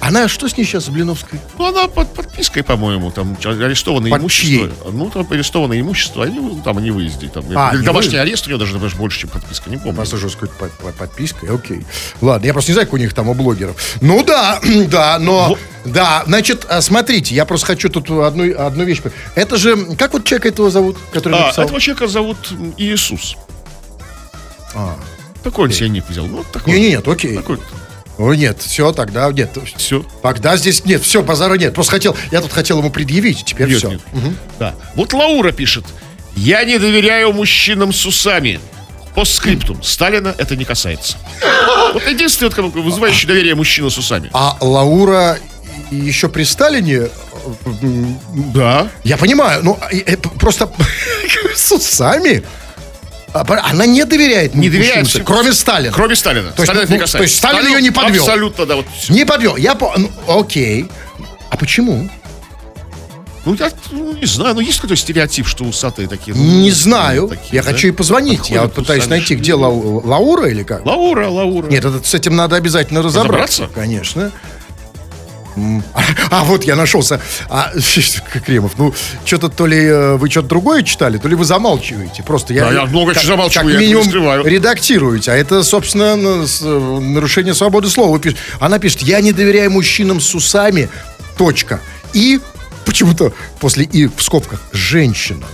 [0.01, 1.41] Она что с ней сейчас, с Блиновской?
[1.59, 4.69] Ну, она под подпиской, по-моему, там арестованное Под имущество.
[4.69, 4.73] чьей?
[4.93, 7.29] Ну, там арестованное имущество, они ну, там они выезде.
[7.29, 8.21] Там, А, не домашний выезде.
[8.21, 9.95] арест у нее даже, например, больше, чем подписка, не помню.
[9.95, 11.87] Просто жесткой под- под- подпиской, окей.
[12.21, 13.97] Ладно, я просто не знаю, как у них там у блогеров.
[14.03, 15.57] Ну да, да, но...
[15.87, 19.01] Да, значит, а, смотрите, я просто хочу тут одну, одну вещь.
[19.35, 21.65] Это же, как вот человека этого зовут, который А, написал?
[21.65, 23.37] этого человека зовут Иисус.
[25.43, 26.27] Такой он себе ник взял.
[26.27, 26.75] Ну, вот такой.
[26.75, 27.37] Не, не, нет, окей.
[27.37, 27.59] Такой.
[28.19, 29.51] Ну нет, все, тогда нет.
[29.77, 30.05] Все.
[30.23, 31.75] Тогда здесь нет, все, базара нет.
[31.75, 33.91] Просто хотел, я тут хотел ему предъявить, теперь Нет, все.
[33.91, 34.01] нет.
[34.59, 34.75] Да.
[34.95, 35.85] Вот Лаура пишет.
[36.35, 38.61] Я не доверяю мужчинам с усами.
[39.15, 39.83] Постскриптум.
[39.83, 41.17] Сталина это не касается.
[41.95, 44.31] Вот единственный, вот, вызывающий доверие мужчина с усами.
[44.35, 45.39] А Лаура
[45.91, 47.09] еще при Сталине,
[47.83, 48.19] м,
[48.55, 48.89] Да.
[49.05, 50.71] я понимаю, ну э, э, просто
[51.55, 52.43] с усами.
[53.40, 55.09] А, Она не доверяет Не доверяет.
[55.25, 55.92] кроме Сталина.
[55.92, 56.51] Кроме Сталина.
[56.51, 57.18] То есть, Сталина ну, не касается.
[57.18, 58.22] то есть Сталин ее не подвел.
[58.22, 58.77] Абсолютно, да.
[58.77, 58.87] Вот.
[59.09, 59.57] Не подвел.
[59.57, 59.92] Я по...
[59.96, 60.88] ну, окей.
[61.51, 62.09] А почему?
[63.44, 66.37] Ну, я ну, не знаю, ну есть какой-то стереотип, что усатые такие?
[66.37, 67.29] ну, Не знаю.
[67.29, 67.70] такие, я да?
[67.70, 68.51] хочу ей позвонить.
[68.51, 70.85] Я вот пытаюсь усами, найти, где Лау- Лаура или как.
[70.85, 71.68] Лаура, Лаура.
[71.68, 73.62] Нет, это, с этим надо обязательно разобраться.
[73.62, 73.81] Разобраться?
[73.81, 74.33] Конечно.
[75.95, 77.21] А, а, вот я нашелся.
[77.49, 77.73] А,
[78.47, 82.23] Кремов, ну, что-то то ли э, вы что-то другое читали, то ли вы замалчиваете.
[82.23, 82.66] Просто я...
[82.66, 84.45] Да, я много как- чего замалчиваю, Как я минимум скрываю.
[84.45, 85.33] редактируете.
[85.33, 88.21] А это, собственно, ну, э, нарушение свободы слова.
[88.61, 90.88] Она пишет, я не доверяю мужчинам с усами,
[91.38, 91.81] точка.
[92.12, 92.40] И
[92.85, 95.49] почему-то после «и» в скобках женщинам.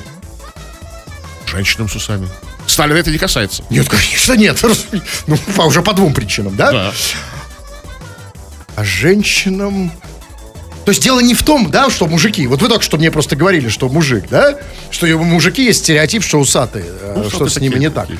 [1.46, 2.28] Женщинам с усами.
[2.66, 3.62] Сталина это не касается.
[3.70, 4.62] Нет, конечно, нет.
[5.26, 6.72] Ну, уже по двум причинам, да?
[6.72, 6.92] Да.
[8.76, 9.90] А женщинам...
[10.84, 12.46] То есть дело не в том, да, что мужики...
[12.46, 14.58] Вот вы только что мне просто говорили, что мужик, да?
[14.90, 16.84] Что у мужики есть стереотип, что усатые.
[16.86, 18.06] э, Ну, что усатые с ними не так.
[18.08, 18.18] такие.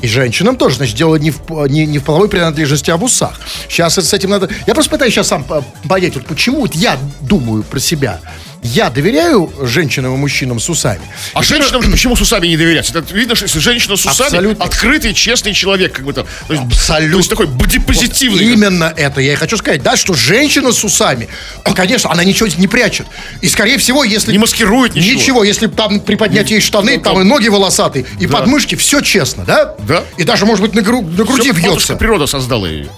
[0.00, 3.40] И женщинам тоже, значит, дело не в, не, не в половой принадлежности, а в усах.
[3.68, 4.48] Сейчас с этим надо...
[4.66, 8.20] Я просто пытаюсь сейчас сам по- понять, вот почему вот я думаю про себя.
[8.66, 11.02] Я доверяю женщинам и мужчинам с усами.
[11.34, 12.88] А женщинам же почему с усами не доверять?
[12.90, 14.64] Это видно, что если женщина с усами Абсолютно.
[14.64, 16.26] открытый, честный человек, как бы там.
[16.48, 17.12] То есть, Абсолютно.
[17.12, 18.42] То есть такой бодипозитивный.
[18.52, 21.28] Именно это я и хочу сказать, да, что женщина с усами,
[21.66, 23.06] ну, конечно, она ничего не прячет.
[23.42, 24.32] И, скорее всего, если...
[24.32, 25.14] Не маскирует ничего.
[25.20, 27.20] Ничего, если там приподнять ей штаны, Ну, там да.
[27.20, 28.38] и ноги волосатые, и Да.
[28.38, 29.74] подмышки, все честно, да?
[29.80, 30.04] Да.
[30.16, 31.96] И даже, может быть, на, гру- на груди матушка вьется.
[31.96, 32.88] природа создала ее.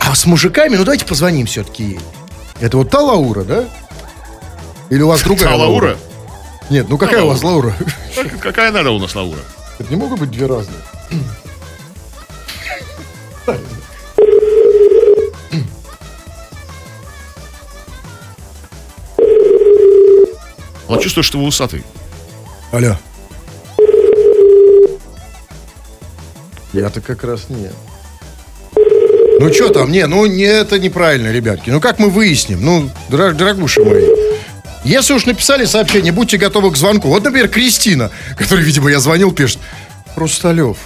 [0.00, 2.00] А с мужиками, ну давайте позвоним все-таки ей.
[2.60, 3.64] Это вот та Лаура, да?
[4.94, 5.96] Или у вас другая А Лаура?
[6.70, 7.74] Нет, ну какая у вас Лаура?
[8.14, 9.40] Как- Какая надо у нас Лаура?
[9.80, 10.78] Это не могут быть две разные.
[20.88, 21.82] Он чувствует, что вы усатый.
[22.72, 22.96] Алло.
[26.72, 27.72] Я-то как раз нет.
[29.38, 31.70] Ну что там, не, ну не, это неправильно, ребятки.
[31.70, 32.64] Ну как мы выясним?
[32.64, 34.23] Ну, дора- дорогуши мои.
[34.84, 37.08] Если уж написали сообщение, будьте готовы к звонку.
[37.08, 39.58] Вот, например, Кристина, которой, видимо, я звонил, пишет.
[40.14, 40.76] Хрусталев,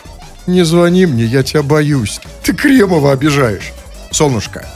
[0.47, 2.21] не звони мне, я тебя боюсь.
[2.45, 3.73] Ты Кремова обижаешь.
[4.11, 4.67] Солнышко,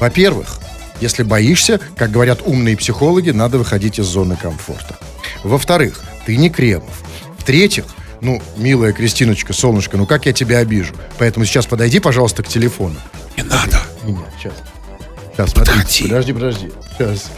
[0.00, 0.58] во-первых,
[1.00, 4.96] если боишься, как говорят умные психологи, надо выходить из зоны комфорта.
[5.42, 7.02] Во-вторых, ты не Кремов.
[7.38, 7.84] В-третьих,
[8.20, 10.94] ну, милая Кристиночка, солнышко, ну как я тебя обижу?
[11.18, 12.94] Поэтому сейчас подойди, пожалуйста, к телефону.
[13.36, 13.82] Не надо.
[14.04, 14.54] Не, не, сейчас.
[15.32, 15.74] Сейчас, смотри.
[15.74, 16.02] Подожди.
[16.04, 16.72] Подожди, подожди.
[16.98, 17.30] Сейчас.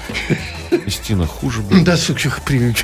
[0.71, 1.85] Кристина, хуже будет.
[1.85, 1.97] Да,
[2.45, 2.75] при-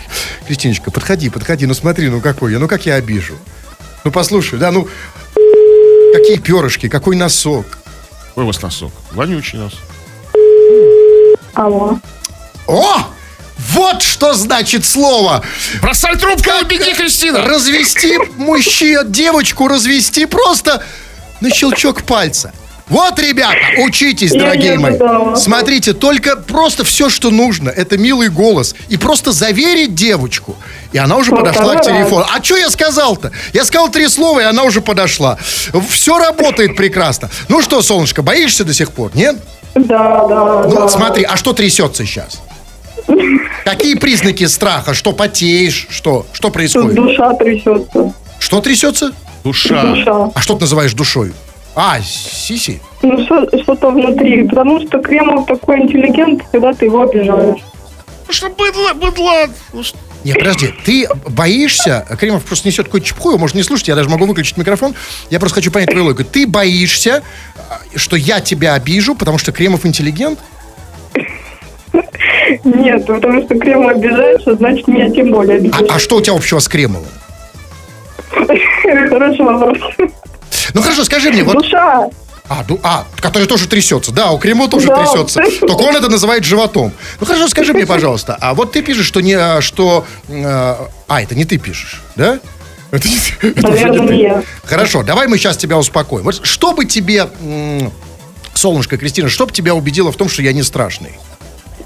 [0.46, 3.34] Кристиночка, подходи, подходи, ну смотри, ну какой я, ну как я обижу.
[4.04, 4.88] Ну послушай, да, ну
[6.12, 7.66] какие перышки, какой носок.
[8.28, 8.92] Какой у вас носок?
[9.12, 9.74] Вонючий нос.
[11.54, 11.98] Алло.
[12.66, 13.06] О!
[13.70, 15.44] Вот что значит слово!
[15.82, 17.44] Бросай трубку, беги, Кристина!
[17.44, 20.82] Развести мужчину, девочку развести просто
[21.40, 22.52] на щелчок пальца.
[22.90, 24.98] Вот, ребята, учитесь, дорогие мои.
[25.36, 28.74] Смотрите, только просто все, что нужно, это милый голос.
[28.88, 30.56] И просто заверить девочку.
[30.92, 32.26] И она уже подошла к телефону.
[32.28, 33.30] А что я сказал-то?
[33.52, 35.38] Я сказал три слова, и она уже подошла.
[35.88, 37.30] Все работает прекрасно.
[37.48, 39.36] Ну что, солнышко, боишься до сих пор, нет?
[39.76, 40.80] Да, да, Ну да.
[40.80, 42.40] вот смотри, а что трясется сейчас?
[43.64, 44.94] Какие признаки страха?
[44.94, 45.86] Что потеешь?
[45.90, 46.26] Что?
[46.32, 46.94] Что Тут происходит?
[46.96, 48.12] душа трясется.
[48.40, 49.12] Что трясется?
[49.44, 49.82] Душа.
[49.84, 50.30] Душа.
[50.34, 51.32] А что ты называешь душой?
[51.74, 52.80] А, сиси.
[53.02, 54.46] Ну, что- что-то внутри.
[54.48, 57.60] Потому что Кремов такой интеллигент, когда ты его обижаешь.
[58.26, 59.46] Ну что, быдло, быдло.
[59.72, 63.88] Ну, что- Нет, подожди, ты боишься, Кремов просто несет какую-то чепуху, его можно не слушать,
[63.88, 64.94] я даже могу выключить микрофон,
[65.30, 66.24] я просто хочу понять твою логику.
[66.24, 67.22] Ты боишься,
[67.56, 70.38] а, что я тебя обижу, потому что Кремов интеллигент?
[72.64, 75.90] Нет, потому что Кремов обижаешься, значит, меня тем более А, обижаешь.
[75.90, 77.08] а что у тебя общего с Кремовым?
[78.32, 79.78] Хороший вопрос.
[80.74, 81.54] Ну хорошо, скажи мне, вот...
[81.54, 82.08] Душа.
[82.48, 84.12] А, ду- а, который тоже трясется.
[84.12, 84.96] Да, у Кремова тоже Да.
[85.04, 85.40] трясется.
[85.60, 86.92] Только он это называет животом.
[87.20, 89.34] Ну хорошо, скажи мне, пожалуйста, а вот ты пишешь, что не...
[89.34, 90.74] а, что э,
[91.06, 92.40] А, это не ты пишешь, да?
[92.90, 93.06] Это.
[93.42, 94.44] Это Наверное, не ты.
[94.64, 96.24] Хорошо, давай мы сейчас тебя успокоим.
[96.24, 97.28] Вот что бы тебе,
[98.54, 101.12] солнышко Кристина, что бы тебя убедило в том, что я не страшный?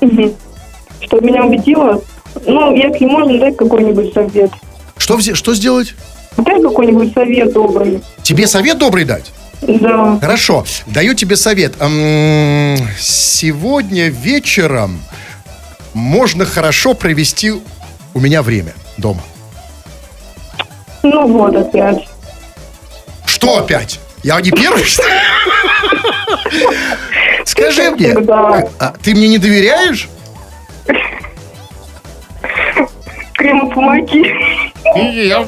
[0.00, 2.02] Что меня убедило?
[2.46, 4.50] Ну, если можно, дай какой-нибудь совет.
[4.96, 5.94] Что, что сделать?
[6.36, 8.02] Дай какой-нибудь совет добрый.
[8.22, 9.32] Тебе совет добрый дать?
[9.62, 10.18] Да.
[10.20, 11.74] Хорошо, даю тебе совет.
[12.98, 15.00] Сегодня вечером
[15.94, 19.22] можно хорошо провести у меня время дома.
[21.02, 22.06] Ну вот опять.
[23.26, 24.00] Что опять?
[24.22, 25.14] Я не первый, что ли?
[27.44, 28.64] Скажи мне, Всегда.
[28.78, 30.08] а ты мне не доверяешь?
[33.34, 34.24] Кремов, помоги.
[34.96, 35.46] Я-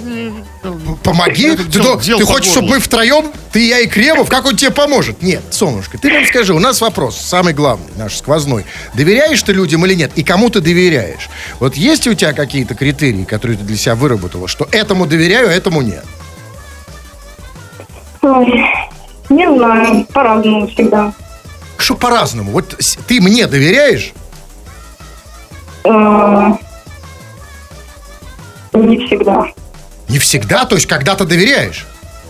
[1.02, 1.48] Помоги.
[1.48, 2.52] Это Ты, дел- то- дел ты хочешь, горло.
[2.52, 5.22] чтобы мы втроем, ты, я и Кремов, как он тебе поможет?
[5.22, 8.64] Нет, солнышко, ты нам скажи, у нас вопрос, самый главный, наш сквозной.
[8.94, 10.12] Доверяешь ты людям или нет?
[10.16, 11.29] И кому ты доверяешь?
[11.61, 15.52] Вот есть у тебя какие-то критерии, которые ты для себя выработала, что этому доверяю, а
[15.52, 16.05] этому нет?
[18.22, 18.64] Ой,
[19.29, 21.12] Не знаю, по-разному всегда.
[21.79, 22.52] Что по-разному?
[22.52, 22.76] Вот
[23.07, 24.12] ты мне доверяешь?
[25.85, 26.52] Э,
[28.72, 29.46] Не всегда.
[30.09, 31.87] Не всегда, то есть когда-то доверяешь.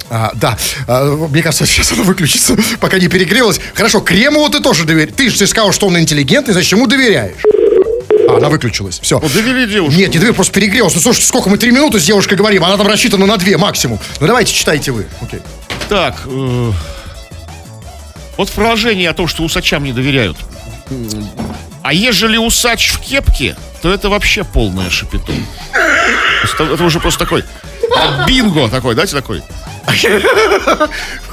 [0.08, 3.60] А, да, А, мне кажется, сейчас она выключится, пока не перегрелась.
[3.74, 5.14] Хорошо, Кремову ты тоже доверяешь.
[5.16, 7.38] Ты же сказал, что он интеллигентный, значит, ему доверяешь.
[8.28, 8.98] А, она выключилась.
[9.00, 9.18] Все.
[9.20, 9.98] Ну, довели девушку.
[9.98, 10.94] Нет, не доверяй, просто перегрелась.
[10.94, 13.98] Ну, слушайте, сколько мы три минуты с девушкой говорим, она там рассчитана на две максимум.
[14.20, 15.06] Ну, давайте, читайте вы.
[15.20, 15.40] Окей.
[15.88, 16.72] Так, э,
[18.36, 20.36] вот фразение о том, что усачам не доверяют.
[21.82, 25.32] А ежели усач в кепке, то это вообще полное шапито.
[26.42, 27.44] Это, уже просто такой
[27.96, 29.44] а, бинго такой, знаете, такой.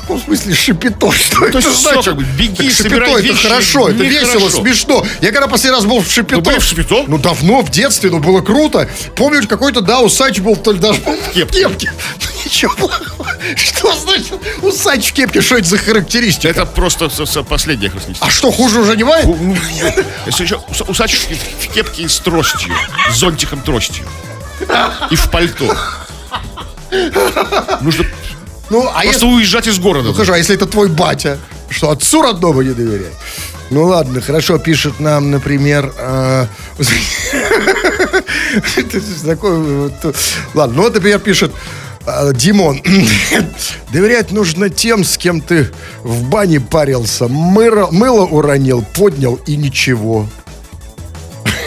[0.03, 1.11] В каком смысле шипито?
[1.13, 2.03] Что то это значит?
[2.03, 4.61] как бы, беги, шипито, это вещи, хорошо, это весело, нехорошо.
[4.61, 5.05] смешно.
[5.21, 6.35] Я когда последний раз был в шипито...
[6.35, 7.05] Вы были в Шапито?
[7.07, 8.89] Ну, давно, в детстве, ну, было круто.
[9.15, 11.61] Помню, какой-то, да, усач был, то ли даже в кепке.
[11.63, 11.93] кепке.
[12.19, 13.31] Ну, ничего плохого.
[13.55, 15.41] Что значит усач в кепке?
[15.41, 16.49] Что это за характеристика?
[16.49, 17.09] Это просто
[17.43, 18.27] последняя характеристика.
[18.27, 19.25] А что, хуже уже не бывает?
[19.25, 19.55] Ну,
[20.89, 22.73] усач в кепке и с тростью,
[23.09, 24.03] с зонтиком тростью.
[25.09, 25.73] И в пальто.
[27.81, 28.05] Нужно
[28.73, 29.25] Ну, а просто если...
[29.27, 30.07] уезжать из города.
[30.07, 31.37] Ну, хорошо, а если это твой батя?
[31.69, 33.11] Что, отцу родному не доверяй?
[33.69, 35.93] Ну, ладно, хорошо, пишет нам, например...
[35.95, 36.47] э,
[38.77, 39.89] э,
[40.55, 41.51] Ладно, ну вот, например, пишет
[42.07, 42.81] э, Димон.
[43.93, 45.69] Доверять нужно тем, с кем ты
[46.01, 47.27] в бане парился.
[47.27, 50.27] Мыло, мыло уронил, поднял и ничего.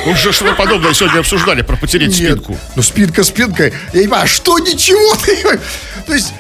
[0.06, 2.32] Уже что-то подобное сегодня обсуждали про потереть Нет.
[2.32, 2.58] спинку.
[2.74, 3.72] Ну, спинка спинкой.
[3.92, 5.16] Я не понимаю, а что ничего?
[6.06, 6.32] То есть,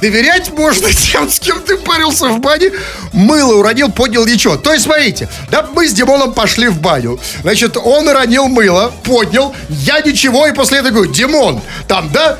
[0.00, 2.72] доверять можно тем, с кем ты парился в бане,
[3.12, 4.56] мыло уронил, поднял ничего.
[4.56, 7.18] То есть, смотрите, да, мы с Димоном пошли в баню.
[7.42, 12.38] Значит, он уронил мыло, поднял, я ничего, и после этого говорю, Димон, там, да,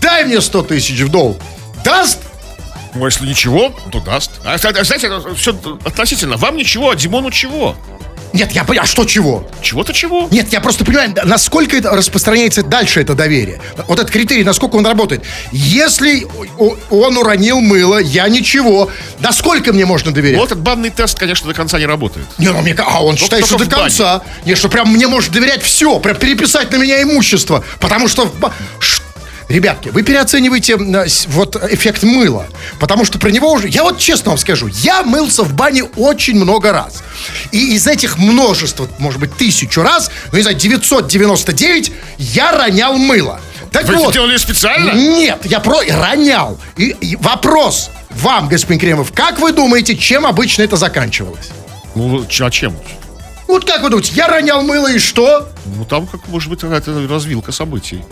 [0.00, 1.38] дай мне 100 тысяч в долг.
[1.84, 2.18] Даст?
[2.94, 4.32] Ну, если ничего, то даст.
[4.44, 5.52] А, кстати, знаете, все
[5.84, 6.36] относительно.
[6.36, 7.74] Вам ничего, а Димону чего?
[8.32, 9.46] Нет, я понял, а что чего?
[9.60, 10.28] Чего-то чего?
[10.30, 13.60] Нет, я просто понимаю, насколько это распространяется дальше это доверие.
[13.88, 15.22] Вот этот критерий, насколько он работает.
[15.52, 16.26] Если
[16.90, 18.90] он уронил мыло, я ничего.
[19.20, 20.38] Насколько мне можно доверять?
[20.38, 22.26] Вот этот банный тест, конечно, до конца не работает.
[22.38, 24.22] Не, ну мне а он считает, что до конца.
[24.44, 27.64] Не, что прям мне может доверять все, прям переписать на меня имущество.
[27.80, 28.32] Потому что...
[28.78, 29.02] Ш-
[29.48, 32.46] Ребятки, вы переоцениваете э, вот эффект мыла.
[32.78, 33.68] Потому что про него уже...
[33.68, 37.02] Я вот честно вам скажу, я мылся в бане очень много раз.
[37.50, 43.40] И из этих множества, может быть, тысячу раз, ну, не знаю, 999, я ронял мыло.
[43.70, 44.92] Так Вы это вот, делали специально?
[44.92, 46.58] нет, я про ронял.
[46.76, 51.50] И, и вопрос вам, господин Кремов, как вы думаете, чем обычно это заканчивалось?
[51.94, 52.76] Ну, а чем?
[53.48, 55.48] Вот как вы думаете, я ронял мыло и что?
[55.64, 58.02] Ну, там, как может быть, какая-то развилка событий.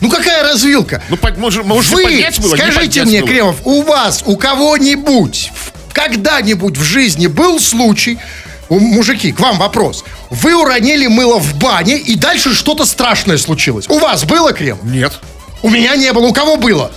[0.00, 1.02] Ну какая развилка?
[1.08, 3.28] Ну, под- может, может Вы поднять было, скажите поднять мне, было.
[3.28, 5.52] Кремов, у вас, у кого-нибудь,
[5.92, 8.18] когда-нибудь в жизни был случай,
[8.68, 10.04] мужики, к вам вопрос.
[10.30, 13.88] Вы уронили мыло в бане, и дальше что-то страшное случилось.
[13.88, 14.78] У вас было крем?
[14.82, 15.18] Нет.
[15.62, 16.26] У меня не было.
[16.26, 16.90] У кого было?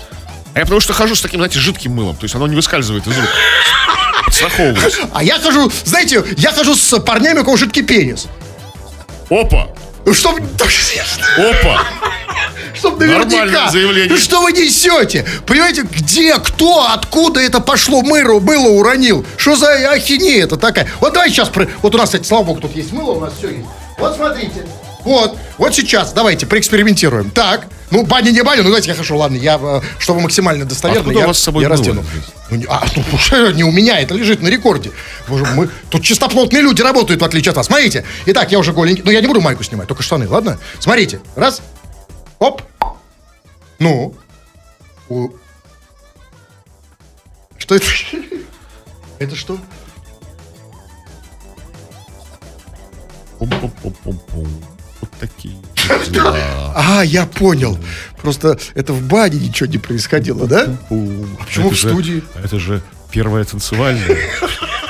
[0.53, 2.15] А я потому что хожу с таким, знаете, жидким мылом.
[2.15, 3.27] То есть оно не выскальзывает из рук.
[5.13, 8.27] А я хожу, знаете, я хожу с парнями, у кого жидкий пенис.
[9.29, 9.67] Опа!
[10.11, 10.35] Чтоб,
[11.37, 11.81] Опа!
[12.73, 13.69] чтоб наверняка.
[13.69, 14.09] заявление.
[14.09, 15.25] Ну что вы несете?
[15.45, 19.25] Понимаете, где, кто, откуда это пошло, мыло, мыло уронил?
[19.37, 20.87] Что за ахинея это такая?
[20.99, 23.33] Вот давай сейчас, про- вот у нас, кстати, слава богу, тут есть мыло, у нас
[23.37, 23.65] все есть.
[23.97, 24.65] Вот смотрите.
[25.05, 27.29] Вот, вот сейчас, давайте, проэкспериментируем.
[27.29, 31.01] Так, ну, баня не баня, ну, давайте я хожу, ладно, я, э, чтобы максимально достоверно,
[31.01, 31.93] Откуда я, у вас с собой я здесь?
[32.49, 34.91] Ну, не, а, ну, что, не у меня, это лежит на рекорде.
[35.27, 37.67] Боже, мы, тут чистоплотные люди работают, в отличие от вас.
[37.67, 40.57] Смотрите, итак, я уже голенький, ну, я не буду майку снимать, только штаны, ладно?
[40.79, 41.61] Смотрите, раз,
[42.39, 42.63] оп,
[43.77, 44.15] ну,
[45.07, 45.29] у-
[47.59, 47.85] что это?
[49.19, 49.59] Это что?
[53.37, 54.72] Пум-пум-пум-пум-пум.
[55.23, 55.55] Такие.
[56.75, 57.77] А, я понял.
[58.21, 60.67] Просто это в бане ничего не происходило, да?
[60.89, 62.21] А почему в студии?
[62.43, 64.17] Это же первая танцевальная.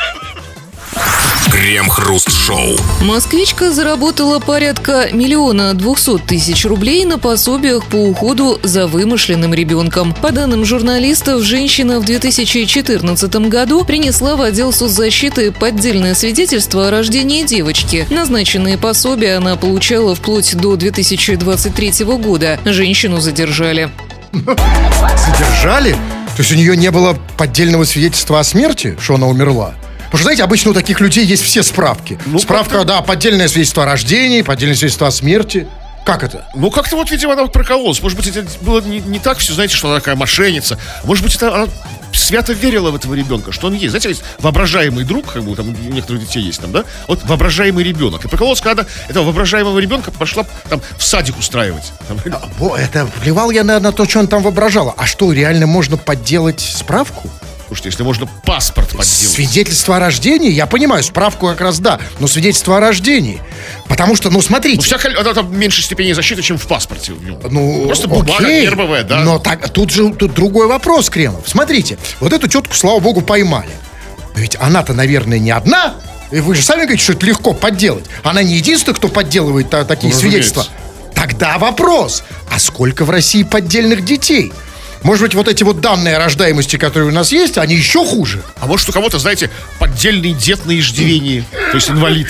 [1.64, 2.76] Крем-хруст-шоу.
[3.04, 10.14] Москвичка заработала порядка миллиона двухсот тысяч рублей на пособиях по уходу за вымышленным ребенком.
[10.14, 17.44] По данным журналистов, женщина в 2014 году принесла в отдел соцзащиты поддельное свидетельство о рождении
[17.44, 18.08] девочки.
[18.10, 22.60] Назначенные пособия она получала вплоть до 2023 года.
[22.66, 23.90] Женщину задержали.
[24.34, 25.92] Задержали?
[25.92, 29.76] То есть у нее не было поддельного свидетельства о смерти, что она умерла?
[30.14, 32.20] Потому что, знаете, обычно у таких людей есть все справки.
[32.38, 35.68] Справка, да, поддельное свидетельство о рождении, поддельное свидетельство о смерти.
[36.06, 36.48] Как это?
[36.54, 38.00] Ну, как-то вот, видимо, она прокололась.
[38.00, 40.78] Может быть, это было не, не так все, знаете, что она такая мошенница.
[41.04, 41.68] Может быть, это она
[42.12, 43.90] свято верила в этого ребенка, что он есть.
[43.90, 46.84] Знаете, есть воображаемый друг, как бы там у некоторых детей есть там, да?
[47.08, 48.24] Вот воображаемый ребенок.
[48.24, 51.92] И прокололась, когда этого воображаемого ребенка пошла там в садик устраивать.
[52.08, 52.20] Там,
[52.60, 54.94] Во, это плевал я на, на то, что он там воображал.
[54.96, 57.32] А что, реально можно подделать справку?
[57.68, 59.08] Слушайте, если можно паспорт подделать.
[59.08, 63.42] Свидетельство о рождении, я понимаю, справку как раз да, но свидетельство о рождении.
[63.88, 64.78] Потому что, ну, смотрите.
[64.78, 67.14] Ну, всякая, она там меньше степени защиты, чем в паспорте.
[67.50, 68.64] Ну, Просто бумага окей.
[68.64, 69.22] гербовая, да.
[69.24, 71.48] Но так, тут же тут другой вопрос, Кремов.
[71.48, 73.72] Смотрите, вот эту тетку, слава богу, поймали.
[74.36, 75.96] Но ведь она-то, наверное, не одна.
[76.32, 78.06] И вы же сами говорите, что это легко подделать.
[78.24, 80.66] Она не единственная, кто подделывает та- такие Ну, свидетельства.
[81.14, 84.52] Тогда вопрос, а сколько в России поддельных детей?
[85.04, 88.42] Может быть, вот эти вот данные о рождаемости, которые у нас есть, они еще хуже?
[88.60, 92.28] А может, у кого-то, знаете, поддельный дед на иждивении, то есть инвалид.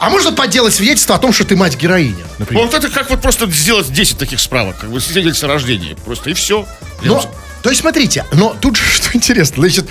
[0.00, 2.64] А можно подделать свидетельство о том, что ты мать героиня, например?
[2.64, 5.96] Вот это как вот просто сделать 10 таких справок, как бы свидетельство о рождении.
[6.04, 6.66] Просто и все.
[7.02, 7.24] Но,
[7.62, 9.86] то есть, смотрите, но тут же что интересно, значит,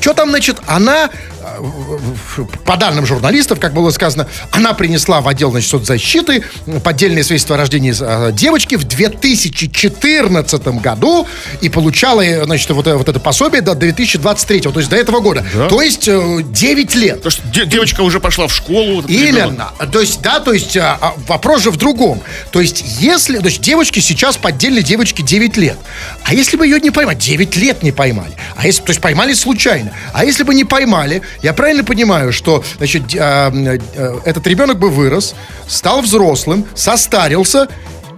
[0.00, 5.50] что там, значит, она, э, по данным журналистов, как было сказано, она принесла в отдел,
[5.50, 6.44] значит, соцзащиты
[6.82, 11.26] поддельное свидетельство о рождении э, девочки в 2014 году
[11.60, 15.44] и получала, э, значит, вот, вот это пособие до 2023, то есть до этого года.
[15.68, 17.24] То есть э, 9 лет.
[17.26, 18.96] Что де- девочка уже пошла в школу.
[19.02, 19.10] вот.
[19.10, 19.70] Именно.
[19.92, 22.22] То есть, да, то есть а, а, вопрос же в другом.
[22.50, 25.78] То есть, если, то есть девочки сейчас поддельной девочке 9 лет.
[26.24, 27.16] А если бы ее не поймали?
[27.16, 28.32] 9 лет не поймали.
[28.56, 29.83] А если, то есть поймали случайно.
[30.12, 33.78] А если бы не поймали, я правильно понимаю, что, значит, м, э,
[34.24, 35.34] этот ребенок бы вырос,
[35.66, 37.68] стал взрослым, состарился,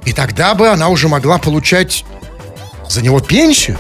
[0.05, 2.05] и тогда бы она уже могла получать
[2.89, 3.79] за него пенсию.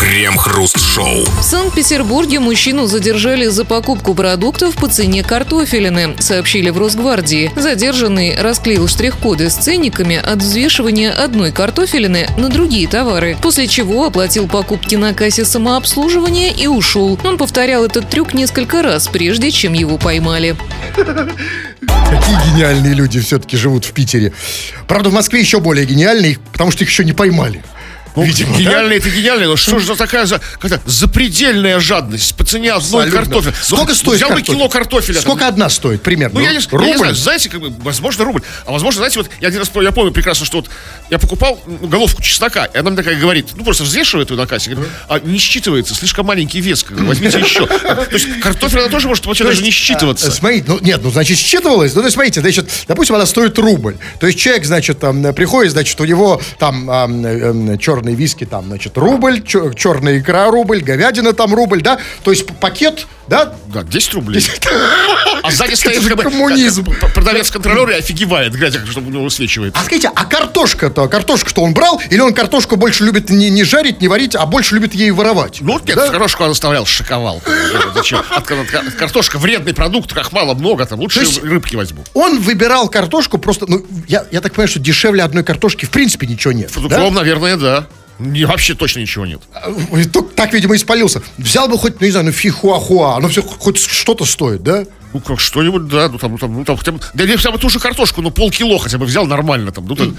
[0.00, 1.26] Крем-хруст-шоу.
[1.26, 7.52] В Санкт-Петербурге мужчину задержали за покупку продуктов по цене картофелины, сообщили в Росгвардии.
[7.54, 14.48] Задержанный расклеил штрих-коды с ценниками от взвешивания одной картофелины на другие товары, после чего оплатил
[14.48, 17.20] покупки на кассе самообслуживания и ушел.
[17.22, 20.56] Он повторял этот трюк несколько раз, прежде чем его поймали.
[20.96, 24.32] Какие гениальные люди все-таки живут в Питере.
[24.88, 27.62] Правда, в Москве еще более гениальные, потому что их еще не поймали.
[28.16, 28.58] Ну, Видимо, да?
[28.60, 33.04] гениально это гениально, но что же за такая за, какая запредельная жадность по цене одной
[33.04, 33.18] Абсолютно.
[33.34, 33.54] картофеля?
[33.62, 34.54] Сколько Ну, стоит Взял бы картофель?
[34.58, 35.20] кило картофеля.
[35.20, 36.40] Сколько одна стоит примерно?
[36.40, 36.96] Ну, я не, я не Рубль?
[36.98, 38.42] знаю, знаете, как бы, возможно, рубль.
[38.66, 40.70] А возможно, знаете, вот я один раз, я помню прекрасно, что вот
[41.10, 44.46] я покупал ну, головку чеснока, и она мне такая говорит, ну, просто взвешивает ее на
[44.46, 47.66] кассе, говорит, а не считывается, слишком маленький вес, как бы, возьмите еще.
[47.66, 50.30] То есть картофель, она тоже может вообще даже не а, считываться.
[50.30, 51.94] смотрите, ну нет, ну значит считывалось.
[51.94, 53.96] Ну то есть смотрите, значит, допустим, она стоит рубль.
[54.18, 57.06] То есть человек, значит, там э, приходит, значит, у него там а,
[58.00, 61.98] черные виски, там, значит, рубль, черная икра рубль, говядина там рубль, да.
[62.24, 63.52] То есть пакет Да?
[63.68, 64.44] Да, 10 рублей.
[65.42, 66.84] А сзади стоит как бы, коммунизм.
[66.84, 69.74] как- как продавец-контролер и офигевает, глядя, что у него высвечивает.
[69.76, 72.00] А скажите, а картошка-то, картошку-то он брал?
[72.10, 75.58] Или он картошку больше любит не, не жарить, не варить, а больше любит ею воровать?
[75.62, 76.08] Ну, нет, Да?
[76.08, 77.40] картошку он оставлял шоковал.
[77.94, 78.18] Зачем?
[78.30, 82.04] От- от- от- Картошка вредный продукт, крахмала много, там лучше рыбки возьму.
[82.12, 86.26] Он выбирал картошку просто, ну, я, я так понимаю, что дешевле одной картошки в принципе
[86.26, 86.68] ничего нет.
[86.68, 86.74] да?
[86.74, 87.86] Фундуком, наверное, да.
[88.20, 89.40] Не, вообще точно ничего нет.
[89.90, 90.04] Ой,
[90.36, 91.22] Так, видимо, испалился.
[91.38, 94.84] Взял бы хоть, ну, не знаю, ну, фихуахуа, оно все хоть что-то стоит, да?
[95.12, 97.50] Ну, как что-нибудь, да, ну там, ну, там, ну, там, хотя бы, да или хотя
[97.50, 100.16] бы ту же картошку, ну, полкило хотя бы взял нормально, там, ну, там,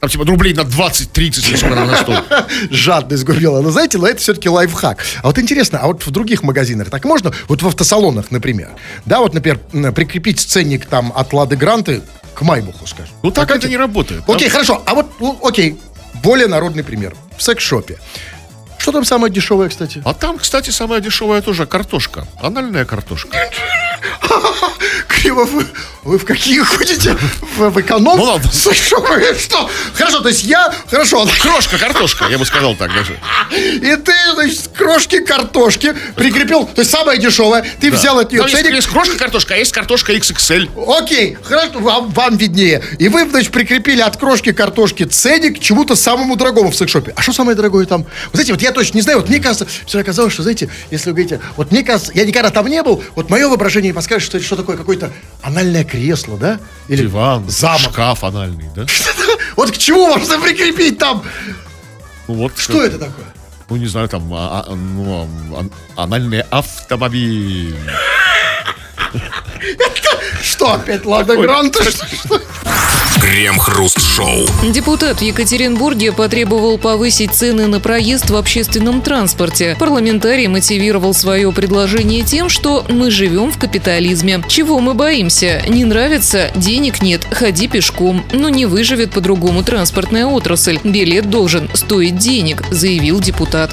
[0.00, 2.70] там, типа, рублей на 20-30, или стоит.
[2.70, 3.60] Жадность губила.
[3.60, 5.04] Но знаете, но это все-таки лайфхак.
[5.22, 7.32] А вот интересно, а вот в других магазинах так можно?
[7.48, 8.70] Вот в автосалонах, например.
[9.06, 9.58] Да, вот, например,
[9.92, 12.02] прикрепить ценник там от Лады Гранты
[12.34, 13.12] к Майбуху, скажем.
[13.24, 14.22] Ну, так это не работает.
[14.28, 14.82] Окей, Там- хорошо.
[14.86, 15.76] А вот, ну, окей,
[16.22, 17.14] более народный пример.
[17.36, 17.98] В секс-шопе.
[18.78, 20.02] Что там самое дешевое, кстати?
[20.04, 22.26] А там, кстати, самая дешевая тоже картошка.
[22.40, 23.36] Анальная картошка.
[25.08, 25.66] Криво, вы,
[26.04, 27.16] вы в какие ходите?
[27.56, 28.16] В, в эконом?
[28.16, 28.50] Ну ладно.
[28.50, 29.36] Секс-шопы?
[29.38, 29.70] Что?
[29.94, 30.72] Хорошо, то есть я...
[30.90, 31.26] Хорошо.
[31.42, 33.18] Крошка, картошка, я бы сказал так даже.
[33.56, 38.50] И ты, значит, крошки картошки прикрепил, то есть самое дешевое, ты взял от нее Там
[38.50, 40.98] ценник, есть крошка картошка, а есть картошка XXL.
[40.98, 42.82] окей, хорошо, вам, вам виднее.
[42.98, 47.12] И вы, значит, прикрепили от крошки картошки ценник к чему-то самому дорогому в секс-шопе.
[47.16, 48.02] А что самое дорогое там?
[48.02, 51.10] Вы знаете, вот я точно не знаю, вот мне кажется, вчера оказалось, что, знаете, если
[51.10, 54.36] вы говорите, вот мне кажется, я никогда там не был, вот мое воображение подскажет, что
[54.36, 55.10] это что такое, какое-то
[55.42, 56.60] анальное кресло, да?
[56.88, 57.92] Или Диван, замок.
[57.92, 58.84] шкаф анальный, да?
[59.56, 61.22] Вот к чему можно прикрепить там?
[62.28, 63.26] Ну, вот Что это такое?
[63.70, 65.28] Ну, не знаю, там, а- а- ну,
[65.96, 67.74] а- анальный автомобиль.
[70.42, 71.80] Что опять, Лада Гранта?
[73.20, 74.46] Крем-хруст-шоу.
[74.72, 79.76] Депутат в Екатеринбурге потребовал повысить цены на проезд в общественном транспорте.
[79.78, 84.42] Парламентарий мотивировал свое предложение тем, что мы живем в капитализме.
[84.48, 85.62] Чего мы боимся?
[85.68, 86.50] Не нравится?
[86.54, 88.24] Денег нет, ходи пешком.
[88.32, 90.78] Но не выживет по-другому транспортная отрасль.
[90.84, 93.72] Билет должен стоить денег, заявил депутат.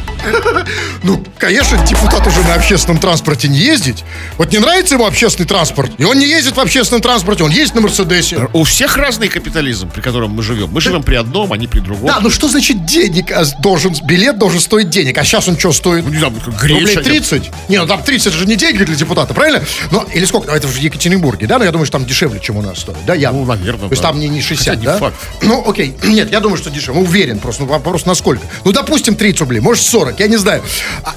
[1.03, 4.03] Ну, конечно, депутат уже на общественном транспорте не ездить.
[4.37, 7.75] Вот не нравится ему общественный транспорт, и он не ездит в общественном транспорте, он ездит
[7.75, 8.49] на Мерседесе.
[8.53, 10.69] У всех разный капитализм, при котором мы живем.
[10.71, 12.07] Мы живем при одном, они при другом.
[12.07, 15.71] Да, ну что значит денег а, должен, билет должен стоить денег, а сейчас он что
[15.71, 16.03] стоит?
[16.05, 17.01] Ну, не знаю, как Рублей греча.
[17.01, 17.51] 30?
[17.69, 19.63] Не, ну там 30 это же не деньги для депутата, правильно?
[19.91, 20.47] Ну, или сколько?
[20.47, 21.57] Ну, это в Екатеринбурге, да?
[21.57, 23.13] Но я думаю, что там дешевле, чем у нас стоит, да?
[23.15, 24.09] Я, Ну, наверное, То есть да.
[24.09, 24.97] там не, не 60, Хотя не да?
[24.97, 25.15] факт.
[25.41, 25.95] Ну, окей.
[26.03, 27.01] Нет, я думаю, что дешевле.
[27.01, 27.63] Ну, уверен просто.
[27.63, 28.43] Ну, вопрос насколько.
[28.63, 30.63] Ну, допустим, 30 рублей, может 40, я не знаю.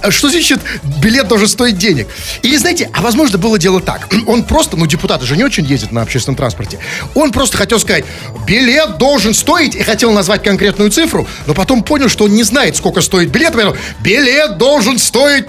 [0.03, 0.61] А что значит
[1.03, 2.09] билет должен стоить денег?
[2.43, 4.09] Или, знаете, а возможно было дело так.
[4.27, 6.79] Он просто, ну, депутаты же не очень ездят на общественном транспорте.
[7.15, 8.05] Он просто хотел сказать,
[8.47, 12.77] билет должен стоить, и хотел назвать конкретную цифру, но потом понял, что он не знает,
[12.77, 15.47] сколько стоит билет, поэтому билет должен стоить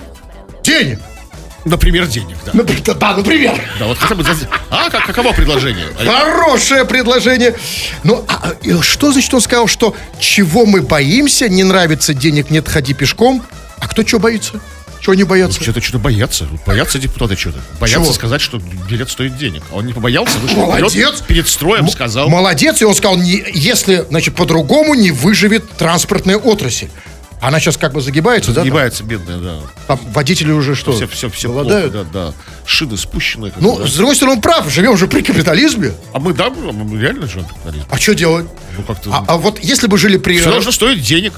[0.64, 1.00] денег.
[1.66, 2.52] Например, денег, да.
[2.54, 3.62] Например, да, например.
[3.80, 4.24] Да, вот хотя бы...
[4.24, 5.88] за- А, как, каково предложение?
[6.00, 7.54] А Хорошее предложение.
[8.04, 12.68] Ну, а, а, что значит он сказал, что чего мы боимся, не нравится денег, нет,
[12.70, 13.44] ходи пешком?
[13.80, 14.62] А кто чего боится?
[15.02, 15.62] Чего не боятся?
[15.62, 16.48] Что-то что-то боятся.
[16.66, 17.60] Боятся депутаты что-то.
[17.80, 18.14] Боятся Чего?
[18.14, 19.64] сказать, что билет стоит денег.
[19.72, 20.92] А он не побоялся, вышел Молодец.
[20.92, 22.30] вперед, перед строем М- сказал.
[22.30, 26.88] Молодец, и он сказал, не, если, значит, по-другому не выживет транспортная отрасль.
[27.42, 28.62] Она сейчас как бы загибается, да?
[28.62, 29.60] Загибается, бедная, да.
[29.88, 30.92] Там, водители уже что?
[30.92, 31.94] Все, все, все голодают?
[31.94, 32.34] плохо, да, да.
[32.66, 33.54] Шины спущены.
[33.62, 33.88] Ну, да.
[33.88, 35.94] с другой стороны, он прав, живем же при капитализме.
[36.12, 37.86] А мы, да, мы реально живем в капитализме.
[37.90, 38.46] А что делать?
[38.76, 39.10] Ну, как-то...
[39.14, 40.38] А, а вот если бы жили при...
[40.42, 41.32] Все должно стоить денег,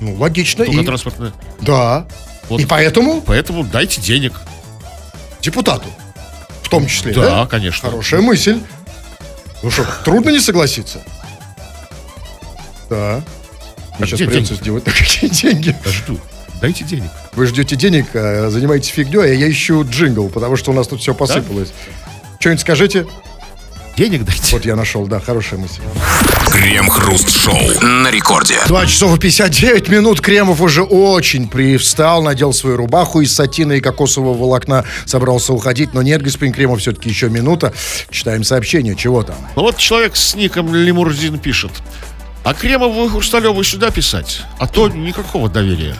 [0.00, 0.66] Ну, логично.
[0.66, 0.84] только И...
[0.84, 1.32] транспортное.
[1.62, 2.06] Да.
[2.48, 2.60] Вот.
[2.60, 4.32] И поэтому Поэтому дайте денег.
[5.40, 5.88] депутату.
[6.62, 7.22] В том числе, да?
[7.22, 7.88] Да, конечно.
[7.88, 8.60] Хорошая мысль.
[9.62, 11.00] Ну что, трудно не согласиться?
[12.90, 13.22] Да.
[13.98, 14.62] Мне сейчас где придется деньги?
[14.62, 15.76] сделать так, какие деньги.
[15.84, 16.18] Я жду.
[16.60, 17.10] Дайте денег.
[17.34, 21.00] Вы ждете денег, а занимаетесь фигней, а я ищу джингл, потому что у нас тут
[21.00, 21.68] все посыпалось.
[22.40, 23.06] Что-нибудь скажите?
[23.96, 24.52] Денег дайте.
[24.52, 25.80] Вот я нашел, да, хорошая мысль.
[26.56, 28.58] Крем-хруст-шоу на рекорде.
[28.66, 30.22] 2 часов и 59 минут.
[30.22, 35.92] Кремов уже очень привстал, надел свою рубаху из сатина и кокосового волокна, собрался уходить.
[35.92, 37.74] Но нет, господин Кремов, все-таки еще минута.
[38.10, 38.96] Читаем сообщение.
[38.96, 39.36] Чего там?
[39.54, 41.72] Ну вот человек с ником Лимурзин пишет.
[42.42, 45.94] А Кремову и Хрусталеву сюда писать, а то никакого доверия.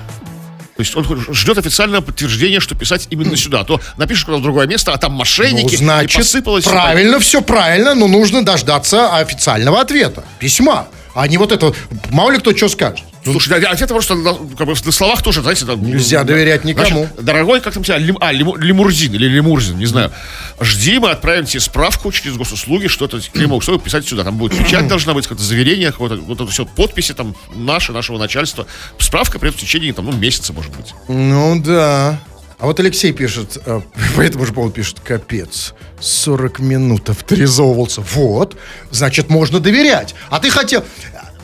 [0.77, 3.61] То есть он ждет официального подтверждения, что писать именно сюда.
[3.61, 6.65] А то напишешь куда-то другое место, а там мошенники, Ну, значит, и посыпалось.
[6.65, 10.89] правильно, все правильно, но нужно дождаться официального ответа, письма.
[11.17, 11.73] А не вот это,
[12.11, 13.03] мало ли кто что скажет.
[13.25, 16.63] Слушай, да, ответ просто на, как бы, на словах тоже, знаете, там, Нельзя ну, доверять
[16.65, 17.07] никому.
[17.07, 20.13] Значит, дорогой, как там тебя, Лим- а, Лиму- Лимурзин или Лимурзин, не знаю.
[20.61, 24.25] Жди, мы отправим тебе справку через госуслуги, что это Кремов стоит писать сюда.
[24.25, 28.19] Там будет печать должна быть, какое-то заверение, какое-то, вот это все, подписи там наши, нашего
[28.19, 28.67] начальства.
[28.99, 30.93] Справка придет в течение там, ну, месяца, может быть.
[31.09, 32.21] Ну да.
[32.59, 33.81] А вот Алексей пишет, э,
[34.17, 38.01] по этому же поводу пишет, капец, 40 минут авторизовывался.
[38.01, 38.57] Вот,
[38.91, 40.15] значит, можно доверять.
[40.31, 40.85] А ты хотел...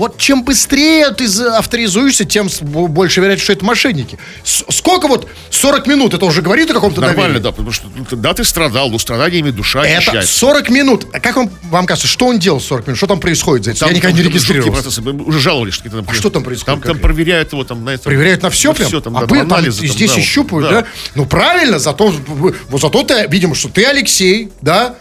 [0.03, 4.18] Вот чем быстрее ты авторизуешься, тем больше вероятность, что это мошенники.
[4.42, 7.42] С- сколько вот 40 минут, это уже говорит о каком-то Нормально, доверии?
[7.44, 10.32] да, потому что ну, да, ты страдал, но страданиями душа Это очищается.
[10.38, 11.07] 40 минут.
[11.12, 12.96] А как вам, вам кажется, что он делал 40 минут?
[12.98, 13.78] Что там происходит за это?
[13.78, 14.72] Там- Я никогда не регистрировался.
[14.82, 15.03] процессы.
[15.03, 17.90] Мы уже жаловались, что там, А что там происходит Там, там проверяют его там на
[17.90, 18.03] это.
[18.03, 18.88] Проверяют на все прям?
[18.88, 19.86] Все там, а да, вы анализы.
[19.86, 20.84] там, здесь да, и щупают, да.
[21.14, 24.96] Ну, правильно, зато, вот зато ты, видимо, что ты Алексей, да?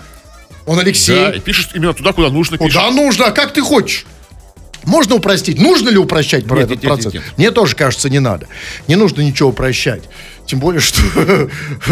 [0.68, 1.16] Он Алексей.
[1.16, 2.60] Да, и пишешь именно туда, куда нужно.
[2.60, 4.06] Куда нужно, а как ты хочешь?
[4.86, 5.60] Можно упростить?
[5.60, 7.14] Нужно ли упрощать про Нет, этот нет, процесс?
[7.14, 7.34] нет, нет.
[7.38, 8.48] Мне тоже кажется, не надо.
[8.88, 10.04] Не нужно ничего упрощать.
[10.46, 11.02] Тем более, что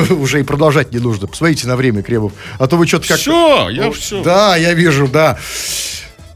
[0.15, 1.27] уже и продолжать не нужно.
[1.27, 2.33] Посмотрите на время, Кремов.
[2.57, 4.23] А то вы что-то как Все, я все.
[4.23, 5.37] Да, я вижу, да.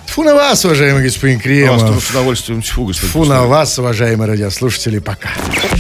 [0.08, 2.04] Фу на вас, уважаемый господин Вас тоже Кремов.
[2.04, 2.62] с удовольствием.
[2.62, 5.00] Фу, господин Фу на вас, уважаемые радиослушатели.
[5.00, 5.30] Пока.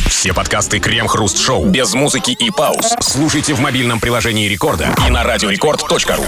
[0.10, 2.94] Все подкасты Крем-Хруст-Шоу без музыки и пауз.
[3.00, 6.26] Слушайте в мобильном приложении Рекорда и на радиорекорд.ру.